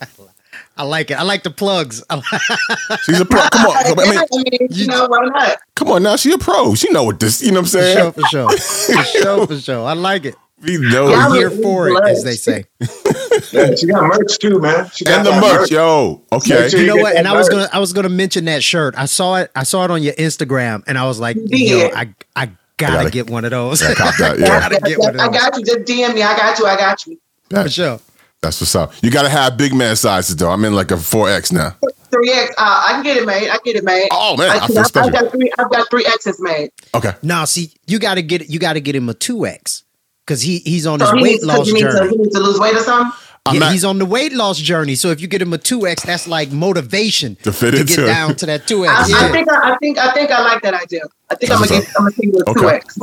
I 0.78 0.84
like 0.84 1.10
it. 1.12 1.16
I 1.16 1.24
like 1.24 1.42
the 1.44 1.50
plugs. 1.52 2.04
She's 3.04 3.20
a 3.20 3.26
pro. 3.26 3.42
Come 3.52 3.66
on. 3.68 3.76
I 3.86 3.94
mean, 3.96 4.14
Yeah, 4.14 4.22
I 4.22 4.38
mean, 4.38 4.68
you 4.72 4.88
know, 4.88 5.08
why 5.08 5.20
not? 5.26 5.58
come 5.76 5.90
on 5.90 6.04
now. 6.04 6.16
She 6.16 6.32
a 6.32 6.38
pro. 6.38 6.76
She 6.76 6.90
know 6.92 7.04
what 7.04 7.20
this. 7.20 7.42
You 7.42 7.52
know 7.52 7.62
what 7.62 7.62
I'm 7.62 7.66
for 7.66 7.70
saying? 7.70 7.98
sure, 7.98 8.12
for 8.12 8.22
sure, 8.24 8.50
for 8.52 9.04
sure, 9.04 9.48
for 9.48 9.60
sure. 9.60 9.86
I 9.86 9.94
like 9.94 10.26
it. 10.26 10.36
We 10.64 10.78
know. 10.78 11.10
Yeah, 11.10 11.28
I'm 11.28 11.34
here 11.34 11.50
was 11.50 11.60
for 11.62 11.88
it, 11.88 11.92
blessed. 11.92 12.18
as 12.18 12.24
they 12.24 12.36
say. 12.36 12.66
Yeah, 13.52 13.74
she 13.76 13.88
got 13.88 14.04
merch 14.04 14.38
too, 14.40 14.60
man. 14.60 14.90
She 14.94 15.06
got 15.06 15.18
and 15.18 15.26
the 15.28 15.32
that 15.32 15.42
merch, 15.60 15.72
yo. 15.72 16.22
Okay. 16.32 16.60
Make 16.62 16.70
sure 16.72 16.80
You 16.80 16.88
know 16.88 16.96
what? 16.96 17.14
that 17.14 17.18
And 17.20 17.28
I 17.28 17.34
was 17.34 17.50
gonna, 17.50 17.68
I 17.74 17.80
was 17.80 17.92
gonna 17.94 18.10
mention 18.10 18.46
that 18.46 18.64
shirt. 18.64 18.94
I 18.98 19.06
saw 19.06 19.36
it. 19.38 19.52
I 19.56 19.64
saw 19.64 19.84
it 19.86 19.92
on 19.92 20.02
your 20.04 20.14
Instagram, 20.14 20.84
and 20.88 20.98
I 20.98 21.06
was 21.06 21.20
like, 21.20 21.38
Yeah. 21.40 21.76
yo, 21.76 21.86
I, 21.96 22.14
I 22.36 22.46
gotta, 22.78 22.94
gotta- 22.94 23.10
get 23.12 23.30
one 23.30 23.44
of 23.46 23.52
those. 23.52 23.82
Yeah, 23.82 23.94
cop 23.96 24.16
that. 24.18 24.36
I 24.40 24.70
gotta 24.70 24.80
get 24.82 25.00
one 25.00 25.16
of 25.16 25.22
I 25.22 25.28
got 25.30 25.58
you. 25.58 25.66
Just 25.66 25.80
DM 25.80 26.14
me. 26.16 26.22
I 26.24 26.36
got 26.38 26.58
you. 26.60 26.66
I 26.66 26.76
got 26.78 27.06
you. 27.08 27.20
for 27.50 27.70
sure. 27.70 28.00
That's 28.42 28.60
what's 28.62 28.76
up. 28.76 28.94
You 29.02 29.10
gotta 29.12 29.30
have 29.30 29.58
big 29.58 29.74
man 29.74 29.96
sizes 29.96 30.36
though. 30.36 30.50
I'm 30.52 30.64
in 30.66 30.74
like 30.76 30.92
a 30.92 30.96
4X 30.96 31.52
now. 31.52 31.76
Three 32.12 32.32
X. 32.32 32.54
Uh, 32.58 32.86
I 32.88 32.92
can 32.94 33.04
get 33.04 33.18
it 33.18 33.26
made. 33.26 33.50
I 33.50 33.58
get 33.64 33.76
it 33.76 33.84
made. 33.84 34.08
Oh, 34.12 34.38
man, 34.38 34.50
I 34.52 34.58
I, 34.60 34.68
feel 34.68 34.76
have 34.78 34.88
special. 34.88 35.12
got 35.12 35.32
three. 35.32 35.52
I've 35.58 35.72
got 35.72 35.90
three 35.90 36.06
X's 36.06 36.40
made. 36.40 36.70
Okay. 36.94 37.14
Now, 37.24 37.46
see, 37.46 37.74
you 37.88 37.98
gotta 38.00 38.22
get, 38.22 38.50
you 38.50 38.60
gotta 38.60 38.80
get 38.80 38.96
him 38.96 39.10
a 39.10 39.14
two 39.14 39.46
X 39.48 39.84
because 40.26 40.42
he 40.42 40.60
he's 40.60 40.86
on 40.88 41.00
his 41.00 41.10
he 41.12 41.16
weight 41.22 41.24
needs, 41.34 41.46
loss 41.46 41.68
he, 41.68 41.74
needs 41.74 41.86
to, 41.94 42.00
journey. 42.00 42.10
he 42.12 42.18
needs 42.18 42.36
to 42.36 42.42
lose 42.42 42.60
weight 42.60 42.76
or 42.76 42.80
something. 42.80 43.12
Yeah, 43.52 43.60
not- 43.60 43.72
he's 43.74 43.84
on 43.84 44.00
the 44.00 44.06
weight 44.06 44.32
loss 44.32 44.58
journey. 44.58 44.96
So 44.96 45.10
if 45.12 45.20
you 45.20 45.28
get 45.28 45.42
him 45.42 45.52
a 45.52 45.58
two 45.58 45.86
X, 45.86 46.04
that's 46.04 46.30
like 46.30 46.50
motivation 46.52 47.36
To 47.44 47.52
fit 47.52 47.72
to 47.72 47.82
into 47.82 47.96
get 47.98 48.04
it. 48.04 48.06
down 48.08 48.36
to 48.38 48.46
that 48.46 48.68
two 48.68 48.86
I, 48.86 49.02
X. 49.02 49.12
I 49.14 49.32
think. 49.34 49.52
I, 49.52 49.74
I 49.74 49.78
think. 49.80 49.98
I 49.98 50.14
think. 50.14 50.32
I 50.32 50.42
like 50.44 50.62
that 50.62 50.74
idea. 50.74 51.02
I 51.30 51.36
think 51.36 51.52
I'm 51.52 51.58
gonna 51.60 51.82
get. 51.82 51.88
I'm 51.98 52.04
gonna 52.06 52.12
see 52.12 52.28
you 52.28 52.32
with 52.32 52.46
two 52.46 52.66
Okay. 52.66 52.76
X. 52.78 52.98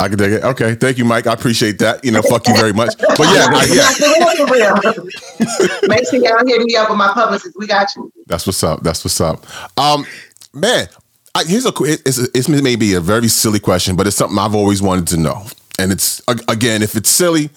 I 0.00 0.08
can 0.08 0.16
dig 0.16 0.32
it. 0.32 0.44
Okay. 0.44 0.74
Thank 0.76 0.96
you, 0.96 1.04
Mike. 1.04 1.26
I 1.26 1.34
appreciate 1.34 1.78
that. 1.80 2.02
You 2.06 2.10
know, 2.12 2.22
fuck 2.22 2.48
you 2.48 2.56
very 2.56 2.72
much. 2.72 2.96
But 2.96 3.18
yeah, 3.18 3.48
I, 3.50 3.66
yeah. 3.70 3.90
For 4.46 4.46
real, 4.46 4.74
for 4.86 5.02
real. 5.02 5.88
Make 5.88 6.08
sure 6.08 6.20
y'all 6.24 6.46
hit 6.46 6.62
me 6.62 6.74
up 6.76 6.88
with 6.88 6.96
my 6.98 7.12
publicist. 7.12 7.54
We 7.58 7.66
got 7.66 7.88
you. 7.96 8.10
That's 8.26 8.46
what's 8.46 8.62
up. 8.64 8.82
That's 8.82 9.04
what's 9.04 9.20
up. 9.20 9.44
Um, 9.78 10.06
man, 10.54 10.88
I, 11.34 11.44
here's 11.44 11.66
a 11.66 11.72
qu- 11.72 11.84
it's, 12.06 12.16
it's 12.18 12.48
maybe 12.48 12.94
a 12.94 13.00
very 13.00 13.28
silly 13.28 13.60
question, 13.60 13.94
but 13.94 14.06
it's 14.06 14.16
something 14.16 14.38
I've 14.38 14.54
always 14.54 14.80
wanted 14.80 15.06
to 15.08 15.16
know. 15.18 15.44
And 15.78 15.92
it's 15.92 16.22
again, 16.48 16.82
if 16.82 16.96
it's 16.96 17.10
silly, 17.10 17.50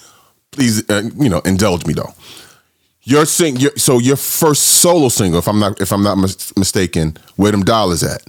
please, 0.51 0.87
uh, 0.89 1.09
you 1.17 1.29
know, 1.29 1.39
indulge 1.39 1.85
me 1.85 1.93
though. 1.93 2.13
Your 3.03 3.25
sing, 3.25 3.57
your, 3.57 3.71
so 3.77 3.97
your 3.99 4.17
first 4.17 4.63
solo 4.63 5.09
single, 5.09 5.39
if 5.39 5.47
I'm 5.47 5.59
not 5.59 5.81
if 5.81 5.91
I'm 5.91 6.03
not 6.03 6.17
mis- 6.17 6.55
mistaken, 6.57 7.17
where 7.37 7.51
them 7.51 7.63
dollars 7.63 8.03
at? 8.03 8.21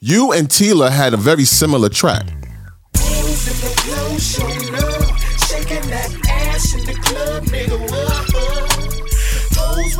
You 0.00 0.32
and 0.32 0.50
Tela 0.50 0.90
had 0.90 1.12
a 1.14 1.18
very 1.18 1.44
similar 1.44 1.88
track. 1.88 2.26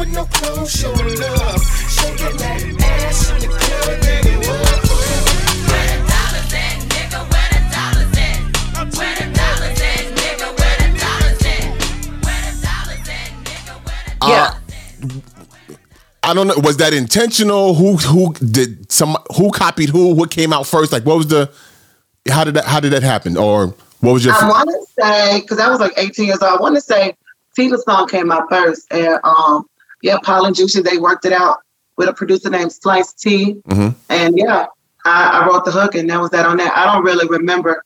With 0.00 0.14
no 0.14 0.24
clothes 0.24 0.82
love. 0.82 1.62
Shaking 1.90 2.36
that 2.38 2.80
ass 2.80 3.30
in 3.32 3.40
the 3.40 3.48
club, 3.48 4.19
I 16.22 16.34
don't 16.34 16.46
know. 16.46 16.54
Was 16.58 16.76
that 16.78 16.92
intentional? 16.92 17.74
Who 17.74 17.96
who 17.96 18.34
did 18.34 18.90
some? 18.92 19.16
Who 19.36 19.50
copied 19.50 19.88
who? 19.88 20.14
What 20.14 20.30
came 20.30 20.52
out 20.52 20.66
first? 20.66 20.92
Like, 20.92 21.04
what 21.06 21.16
was 21.16 21.28
the? 21.28 21.50
How 22.28 22.44
did 22.44 22.54
that? 22.54 22.64
How 22.66 22.80
did 22.80 22.92
that 22.92 23.02
happen? 23.02 23.36
Or 23.36 23.68
what 24.00 24.12
was 24.12 24.24
your? 24.24 24.34
I 24.34 24.48
want 24.48 24.68
to 24.68 25.02
say 25.02 25.40
because 25.40 25.58
I 25.58 25.68
was 25.70 25.80
like 25.80 25.92
18 25.96 26.26
years 26.26 26.42
old. 26.42 26.58
I 26.58 26.62
want 26.62 26.74
to 26.74 26.80
say 26.80 27.14
Tela's 27.56 27.82
song 27.84 28.06
came 28.08 28.30
out 28.30 28.48
first, 28.50 28.86
and 28.92 29.18
um, 29.24 29.66
yeah, 30.02 30.18
Paul 30.22 30.44
and 30.46 30.54
Juicy 30.54 30.82
they 30.82 30.98
worked 30.98 31.24
it 31.24 31.32
out 31.32 31.58
with 31.96 32.08
a 32.08 32.12
producer 32.12 32.50
named 32.50 32.72
Slice 32.72 33.12
T, 33.14 33.54
Mhm. 33.68 33.94
and 34.10 34.36
yeah, 34.38 34.66
I, 35.06 35.40
I 35.42 35.46
wrote 35.46 35.64
the 35.64 35.70
hook, 35.72 35.94
and 35.94 36.08
that 36.10 36.20
was 36.20 36.30
that 36.30 36.44
on 36.46 36.58
that. 36.58 36.76
I 36.76 36.92
don't 36.92 37.02
really 37.04 37.26
remember 37.28 37.82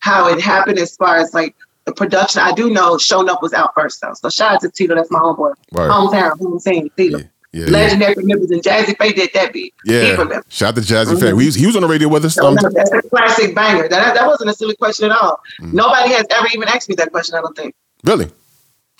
how 0.00 0.28
it 0.28 0.40
happened 0.40 0.78
as 0.78 0.96
far 0.96 1.16
as 1.16 1.32
like 1.34 1.54
the 1.86 1.92
production. 1.92 2.42
I 2.42 2.52
do 2.52 2.68
know 2.70 2.98
Sho 2.98 3.22
Nuff 3.22 3.40
was 3.42 3.52
out 3.54 3.72
first 3.74 4.00
though, 4.02 4.12
so 4.14 4.28
shout 4.28 4.52
out 4.56 4.60
to 4.62 4.70
Tela. 4.70 4.94
That's 4.96 5.10
my 5.10 5.18
homeboy, 5.18 5.54
Right. 5.72 5.90
hometown, 5.90 6.38
home 6.38 6.58
scene, 6.58 6.90
Tila. 6.96 7.20
Yeah, 7.20 7.26
yeah. 7.52 7.66
Legendary 7.66 8.14
members 8.24 8.50
and 8.50 8.62
Jazze 8.62 8.96
Pha 8.96 9.12
did 9.12 9.30
that 9.34 9.52
beat. 9.52 9.74
Yeah, 9.84 10.40
shout 10.48 10.68
out 10.68 10.74
to 10.76 10.80
Jazzy 10.82 11.14
Mhm. 11.16 11.20
Faye. 11.20 11.28
He 11.40 11.46
was, 11.46 11.54
he 11.54 11.66
was 11.66 11.76
on 11.76 11.82
the 11.82 11.88
radio 11.88 12.08
with 12.08 12.24
us. 12.24 12.38
Um, 12.38 12.54
That's 12.54 12.90
a 12.92 13.02
classic 13.02 13.54
banger. 13.54 13.88
That, 13.88 14.14
that 14.14 14.26
wasn't 14.26 14.50
a 14.50 14.54
silly 14.54 14.76
question 14.76 15.10
at 15.10 15.16
all. 15.16 15.40
Mm. 15.60 15.72
Nobody 15.72 16.12
has 16.12 16.26
ever 16.30 16.46
even 16.54 16.68
asked 16.68 16.88
me 16.88 16.94
that 16.96 17.10
question, 17.10 17.34
I 17.36 17.40
don't 17.40 17.56
think. 17.56 17.74
really? 18.04 18.30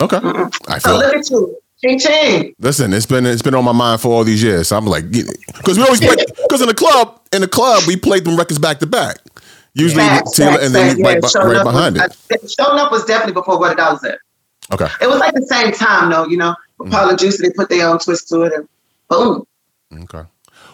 Okay. 0.03 0.19
I 0.69 0.79
So 0.79 0.97
look 0.97 1.15
at 1.15 1.29
you. 1.31 1.57
Ching 1.83 1.99
ching. 1.99 2.55
Listen, 2.59 2.93
it's 2.93 3.07
been 3.07 3.25
it's 3.27 3.41
been 3.43 3.55
on 3.55 3.65
my 3.65 3.73
mind 3.73 4.01
for 4.03 4.09
all 4.13 4.25
these 4.25 4.43
years. 4.43 4.69
So 4.69 4.77
I'm 4.77 4.87
like, 4.87 5.11
because 5.11 5.79
we 5.79 5.83
always 5.85 6.01
play 6.01 6.15
because 6.43 6.61
in 6.61 6.69
the 6.69 6.75
club 6.75 7.21
in 7.33 7.41
the 7.43 7.49
club 7.49 7.85
we 7.87 7.97
played 7.97 8.25
them 8.25 8.37
records 8.37 8.59
back 8.59 8.81
to 8.81 8.87
back. 8.87 9.17
Usually 9.75 10.03
Facts, 10.03 10.37
Tela 10.37 10.53
facts, 10.53 10.65
and 10.67 10.75
then 10.75 10.97
we 10.97 11.03
right, 11.05 11.23
Yeah, 11.35 11.41
right 11.43 11.57
Up 11.57 11.65
was- 11.67 11.73
behind 11.75 11.97
it. 11.97 12.03
I- 12.33 12.37
Sho 12.47 12.75
Nuff 12.77 12.91
was 12.91 13.05
definitely 13.05 13.35
before 13.35 13.59
what 13.59 13.73
it 13.73 13.79
was 13.79 14.03
at. 14.05 14.19
Okay. 14.73 14.89
It 15.01 15.07
was 15.09 15.21
like 15.21 15.33
the 15.35 15.47
same 15.47 15.73
time 15.73 16.11
though, 16.11 16.27
you 16.27 16.37
know. 16.37 16.55
Mm. 16.81 16.91
Paul 16.91 17.11
and 17.11 17.19
Juicy, 17.19 17.43
they 17.47 17.53
put 17.53 17.69
their 17.69 17.89
own 17.89 17.99
twist 17.99 18.29
to 18.29 18.43
it 18.43 18.53
and 18.53 18.69
boom. 19.09 19.45
Okay. 19.93 20.23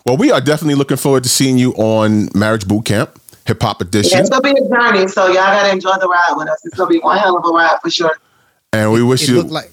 Well, 0.06 0.16
we 0.16 0.30
are 0.30 0.40
definitely 0.40 0.76
looking 0.76 0.96
forward 0.96 1.24
to 1.24 1.28
seeing 1.28 1.58
you 1.58 1.72
on 1.74 2.28
Marriage 2.34 2.66
Boot 2.68 2.84
Camp, 2.84 3.20
Hip 3.46 3.60
Hop 3.62 3.80
Yeah, 3.80 3.86
Edition, 3.88 4.18
it's 4.20 4.30
gonna 4.30 4.42
be 4.42 4.50
a 4.50 4.68
journey, 4.68 5.08
so 5.08 5.26
y'all 5.26 5.34
gotta 5.34 5.70
enjoy 5.72 5.92
the 6.00 6.06
ride 6.08 6.34
with 6.36 6.48
us. 6.48 6.64
It's 6.64 6.76
gonna 6.76 6.90
be 6.90 6.98
one 7.00 7.18
hell 7.18 7.36
of 7.36 7.44
a 7.44 7.48
ride 7.48 7.78
for 7.82 7.90
sure. 7.90 8.16
and 8.72 8.92
we 8.92 9.02
wish 9.02 9.22
It 9.24 9.30
you. 9.30 9.36
looked 9.38 9.50
like 9.50 9.70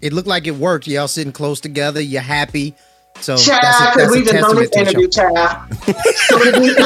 it 0.00 0.12
looked 0.12 0.28
like 0.28 0.46
it 0.46 0.54
worked. 0.56 0.86
Y'all 0.86 1.08
sitting 1.08 1.32
close 1.32 1.60
together. 1.60 2.00
You're 2.00 2.22
happy. 2.22 2.74
So 3.20 3.36
Child, 3.36 3.62
that's 3.62 3.80
a, 3.80 3.84
because 3.84 3.96
that's 3.96 4.12
we 4.12 4.20
a 4.20 4.24
just 4.32 4.44
on 4.48 4.56
this 4.56 4.70
testament 4.70 5.12
to 5.12 5.20
the 5.20 5.26
interview, 5.30 6.72
show. 6.72 6.78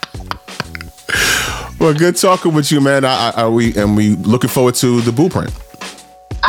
child. 0.00 1.80
well, 1.80 1.94
good 1.94 2.16
talking 2.16 2.52
with 2.54 2.70
you, 2.72 2.80
man. 2.80 3.04
I, 3.04 3.30
I, 3.30 3.42
I, 3.42 3.48
we 3.48 3.74
and 3.76 3.96
we 3.96 4.10
looking 4.16 4.50
forward 4.50 4.74
to 4.76 5.00
the 5.00 5.12
blueprint. 5.12 5.52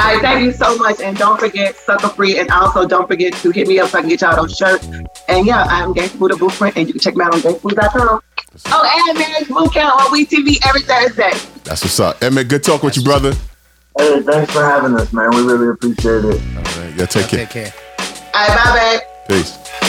I 0.10 0.14
All 0.14 0.16
right, 0.16 0.22
thank 0.24 0.46
you 0.46 0.52
so 0.54 0.76
much. 0.78 1.02
And 1.02 1.16
don't 1.18 1.40
forget 1.40 1.76
Sucker 1.76 2.10
Free. 2.10 2.40
And 2.40 2.50
also 2.50 2.88
don't 2.88 3.08
forget 3.08 3.34
to 3.34 3.52
hit 3.52 3.68
me 3.68 3.80
up 3.80 3.90
so 3.90 4.00
I 4.00 4.02
can 4.02 4.10
get 4.10 4.22
y'all 4.22 4.36
those 4.36 4.56
shirts. 4.56 4.88
And 5.28 5.46
yeah, 5.46 5.64
I'm 5.70 5.94
Gangsta 5.94 6.18
Buddha 6.18 6.36
Blueprint. 6.36 6.78
And 6.78 6.88
you 6.88 6.94
can 6.94 7.00
check 7.00 7.16
me 7.16 7.24
out 7.24 7.34
on 7.34 7.42
gangstabuddha.com. 7.42 8.22
Oh, 8.66 9.06
and 9.08 9.18
Marriage 9.18 9.48
Boot 9.48 9.72
Camp 9.72 9.96
on 9.96 10.08
WeTV 10.12 10.66
every 10.66 10.82
Thursday. 10.82 11.32
That's 11.64 11.84
what's 11.84 12.00
up. 12.00 12.22
Emmett, 12.24 12.48
good 12.48 12.64
talk 12.64 12.82
with 12.82 12.98
you, 12.98 13.04
brother. 13.04 13.34
Hey, 13.98 14.22
thanks 14.22 14.52
for 14.52 14.64
having 14.64 14.96
us, 14.96 15.14
man. 15.14 15.30
We 15.32 15.44
really 15.44 15.70
appreciate 15.70 16.26
it. 16.26 16.42
All 16.56 16.64
right, 16.64 16.94
yeah, 16.98 17.06
take 17.06 17.28
care. 17.28 17.46
Take 17.46 17.50
care. 17.50 17.74
All 18.34 18.48
right, 18.48 18.58
bye, 18.66 19.00
babe. 19.28 19.44
Peace. 19.44 19.89